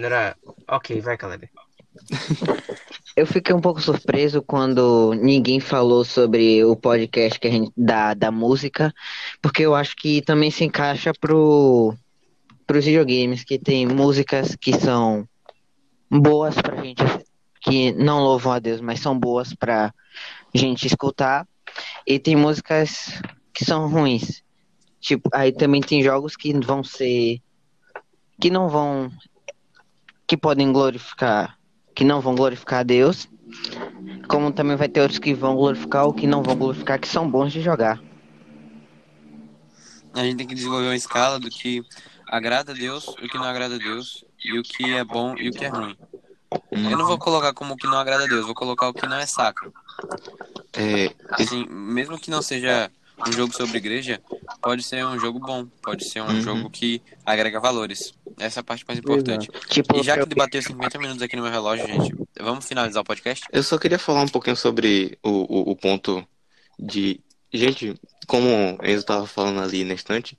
[0.00, 0.34] Não era.
[0.66, 1.50] Ok, vai, Caleb.
[3.14, 8.14] Eu fiquei um pouco surpreso quando ninguém falou sobre o podcast que a gente da,
[8.14, 8.94] da música,
[9.42, 11.94] porque eu acho que também se encaixa pro
[12.66, 15.28] pros videogames, que tem músicas que são
[16.08, 17.02] boas pra gente,
[17.60, 19.92] que não louvam a Deus, mas são boas pra
[20.54, 21.46] gente escutar,
[22.06, 23.20] e tem músicas
[23.52, 24.42] que são ruins.
[25.00, 27.42] Tipo, aí também tem jogos que vão ser
[28.40, 29.10] que não vão
[30.30, 31.58] que podem glorificar
[31.92, 33.28] que não vão glorificar a Deus,
[34.28, 37.28] como também vai ter outros que vão glorificar ou que não vão glorificar, que são
[37.28, 38.00] bons de jogar.
[40.14, 41.82] A gente tem que desenvolver uma escala do que
[42.28, 45.48] agrada a Deus, o que não agrada a Deus, e o que é bom e
[45.48, 45.96] o que é ruim.
[46.72, 49.08] Eu não vou colocar como o que não agrada a Deus, vou colocar o que
[49.08, 49.74] não é sacro.
[50.74, 52.88] É, Assim, mesmo que não seja
[53.28, 54.20] um jogo sobre igreja,
[54.62, 56.40] pode ser um jogo bom, pode ser um Uhum.
[56.40, 58.12] jogo que agrega valores.
[58.38, 59.48] Essa é a parte mais importante.
[59.68, 63.02] Tipo, E já que eu- debateu 50 minutos aqui no meu relógio, gente, vamos finalizar
[63.02, 63.44] o podcast?
[63.52, 66.26] eu só queria falar um pouquinho sobre o, o, o ponto
[66.78, 67.20] de.
[67.52, 67.94] Gente,
[68.26, 68.46] como
[68.80, 70.38] o Enzo tava falando ali na estante,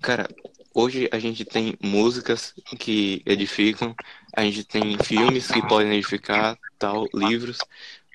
[0.00, 0.28] cara,
[0.72, 3.94] hoje a gente tem músicas que edificam,
[4.34, 7.58] a gente tem filmes que podem edificar, tal, livros,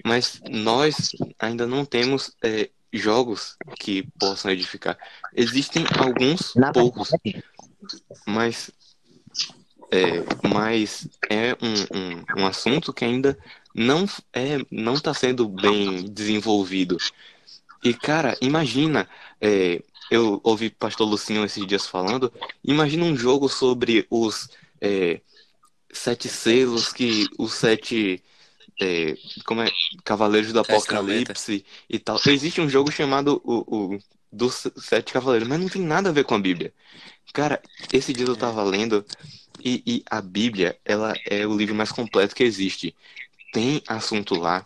[0.06, 4.98] mas nós ainda não temos é, jogos que possam edificar.
[5.34, 7.12] Existem alguns poucos,
[8.26, 8.72] mas
[9.92, 13.38] é, mas é um, um, um assunto que ainda
[13.76, 16.98] não é não está sendo bem desenvolvido.
[17.84, 19.08] E cara, imagina,
[19.40, 22.32] é, eu ouvi Pastor Lucinho esses dias falando,
[22.64, 25.20] imagina um jogo sobre os é,
[25.92, 28.24] sete selos que os sete
[28.82, 29.16] é,
[29.46, 29.72] como é
[30.04, 32.20] Cavaleiros do Apocalipse e tal.
[32.26, 34.00] Existe um jogo chamado o, o
[34.32, 36.74] dos sete cavaleiros, mas não tem nada a ver com a Bíblia.
[37.34, 37.62] Cara,
[37.94, 39.06] esse dia eu tava lendo
[39.64, 42.96] e, e a Bíblia, ela é o livro mais completo que existe.
[43.54, 44.66] Tem assunto lá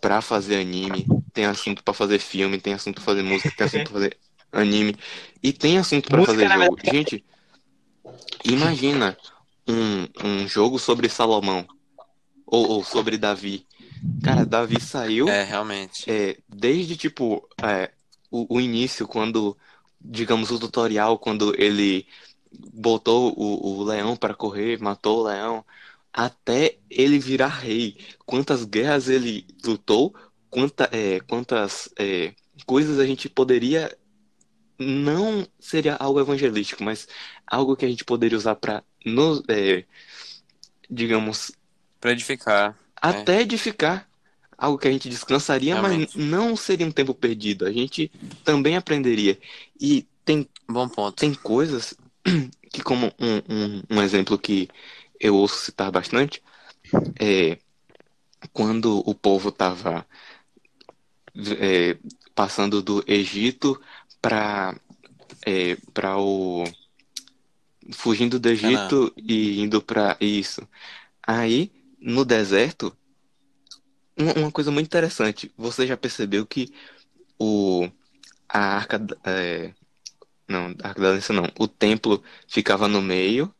[0.00, 3.84] pra fazer anime, tem assunto pra fazer filme, tem assunto pra fazer música, tem assunto
[3.84, 4.18] pra fazer
[4.52, 4.96] anime
[5.42, 6.76] e tem assunto pra Música, fazer jogo.
[6.84, 7.24] Gente,
[8.44, 9.16] imagina
[9.66, 11.66] um, um jogo sobre Salomão
[12.52, 13.66] ou, ou sobre Davi.
[14.22, 16.04] Cara, Davi saiu É, realmente.
[16.10, 17.90] é, desde tipo é,
[18.30, 19.56] o, o início, quando,
[19.98, 22.06] digamos, o tutorial, quando ele
[22.74, 25.64] botou o, o leão para correr, matou o leão,
[26.12, 27.96] até ele virar rei.
[28.26, 30.14] Quantas guerras ele lutou,
[30.50, 32.34] quanta, é, quantas é,
[32.66, 33.96] coisas a gente poderia.
[34.78, 37.06] Não seria algo evangelístico, mas
[37.46, 39.84] algo que a gente poderia usar para nos, é,
[40.90, 41.52] digamos,
[42.02, 42.76] Pra edificar.
[43.00, 44.08] até edificar
[44.58, 46.18] algo que a gente descansaria, mas Realmente.
[46.18, 47.64] não seria um tempo perdido.
[47.64, 48.10] A gente
[48.44, 49.38] também aprenderia.
[49.80, 51.16] E tem, Bom ponto.
[51.16, 51.94] tem coisas
[52.72, 54.68] que, como um, um, um exemplo que
[55.20, 56.42] eu ouço citar bastante,
[57.20, 57.56] é
[58.52, 60.04] quando o povo estava
[62.34, 63.80] passando do Egito
[64.20, 64.76] para
[65.46, 66.64] é, para o
[67.92, 70.66] fugindo do Egito e indo para isso.
[71.24, 71.70] Aí
[72.02, 72.96] no deserto,
[74.16, 75.52] uma, uma coisa muito interessante.
[75.56, 76.72] Você já percebeu que
[77.38, 77.88] o
[78.48, 79.72] a arca é,
[80.46, 83.54] não, a arca da aliança não, o templo ficava no meio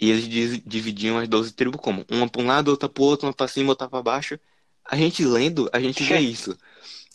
[0.00, 3.32] e eles dividiam as 12 tribos como uma para um lado, outra para outro, uma
[3.32, 4.38] para cima, outra para baixo.
[4.84, 6.56] A gente lendo, a gente vê isso.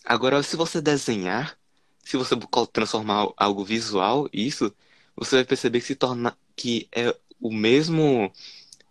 [0.04, 1.58] Agora, se você desenhar,
[2.04, 2.36] se você
[2.72, 4.74] transformar algo visual, isso,
[5.16, 8.32] você vai perceber que se torna que é o mesmo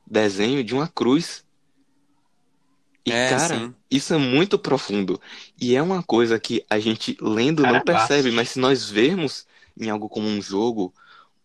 [0.06, 1.44] desenho de uma cruz.
[3.08, 3.74] E, É, cara, sim.
[3.90, 5.20] isso é muito profundo.
[5.60, 9.46] E é uma coisa que a gente lendo não percebe, mas se nós vermos
[9.78, 10.92] em algo como um jogo,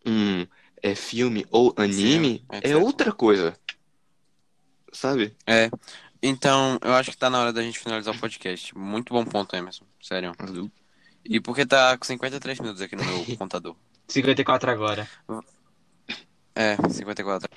[0.05, 0.45] um
[0.81, 2.77] é, filme ou anime, Filme, é etc.
[2.77, 3.55] outra coisa.
[4.91, 5.35] Sabe?
[5.47, 5.69] É.
[6.21, 8.77] Então, eu acho que tá na hora da gente finalizar o podcast.
[8.77, 9.85] Muito bom ponto, Emerson.
[10.01, 10.33] Sério.
[11.25, 13.75] E porque tá com 53 minutos aqui no meu contador.
[14.07, 15.07] 54 agora.
[16.55, 17.49] É, 54.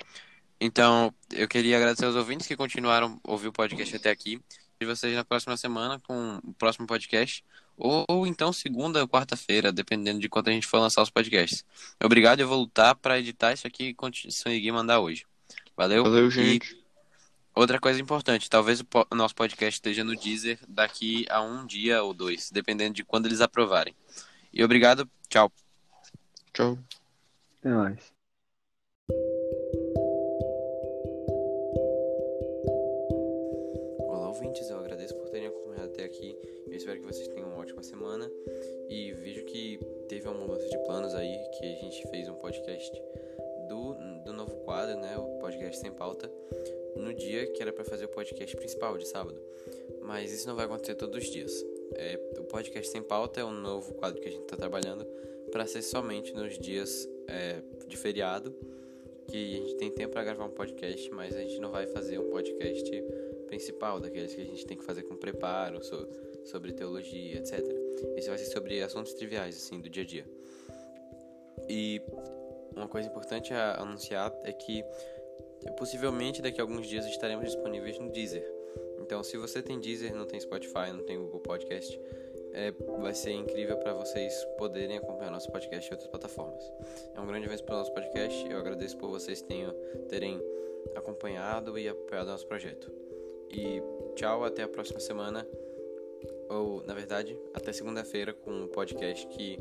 [0.59, 4.41] Então, eu queria agradecer aos ouvintes que continuaram a ouvir o podcast até aqui.
[4.79, 7.43] E vocês na próxima semana com o próximo podcast.
[7.77, 11.63] Ou, ou então segunda ou quarta-feira, dependendo de quando a gente for lançar os podcasts.
[12.03, 15.25] Obrigado, eu vou lutar pra editar isso aqui e conseguir mandar hoje.
[15.75, 16.03] Valeu?
[16.03, 16.83] Valeu, E gente.
[17.55, 22.15] outra coisa importante, talvez o nosso podcast esteja no Deezer daqui a um dia ou
[22.15, 23.95] dois, dependendo de quando eles aprovarem.
[24.51, 25.51] E obrigado, tchau.
[26.51, 26.79] Tchau.
[27.59, 28.16] Até mais.
[36.87, 38.31] Espero que vocês tenham uma ótima semana.
[38.89, 39.77] E vejo que
[40.07, 42.89] teve uma mudança de planos aí, que a gente fez um podcast
[43.67, 45.17] do, do novo quadro, né?
[45.17, 46.31] O podcast sem pauta,
[46.95, 49.37] no dia que era para fazer o podcast principal, de sábado.
[50.01, 51.51] Mas isso não vai acontecer todos os dias.
[51.95, 55.05] É, o podcast sem pauta é um novo quadro que a gente está trabalhando
[55.51, 58.55] para ser somente nos dias é, de feriado,
[59.27, 62.17] que a gente tem tempo para gravar um podcast, mas a gente não vai fazer
[62.17, 62.89] um podcast
[63.47, 65.83] principal, daqueles que a gente tem que fazer com preparo,
[66.47, 67.59] sobre teologia, etc.
[68.15, 70.25] Esse vai ser sobre assuntos triviais, assim, do dia a dia.
[71.69, 72.01] E
[72.75, 74.83] uma coisa importante a anunciar é que
[75.77, 78.45] possivelmente daqui a alguns dias estaremos disponíveis no Deezer.
[78.99, 81.99] Então, se você tem Deezer, não tem Spotify, não tem Google Podcast,
[82.53, 86.63] é, vai ser incrível para vocês poderem acompanhar nosso podcast em outras plataformas.
[87.15, 88.49] É um grande evento para o nosso podcast.
[88.49, 89.73] Eu agradeço por vocês tenham,
[90.09, 90.41] terem
[90.95, 92.91] acompanhado e apoiado nosso projeto.
[93.51, 93.81] E
[94.15, 95.47] tchau, até a próxima semana.
[96.49, 99.59] Ou, na verdade, até segunda-feira com um podcast que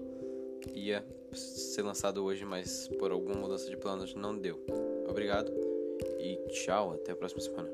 [0.75, 4.65] ia ser lançado hoje, mas por alguma mudança de planos não deu.
[5.09, 5.53] Obrigado
[6.19, 7.71] e tchau, até a próxima semana.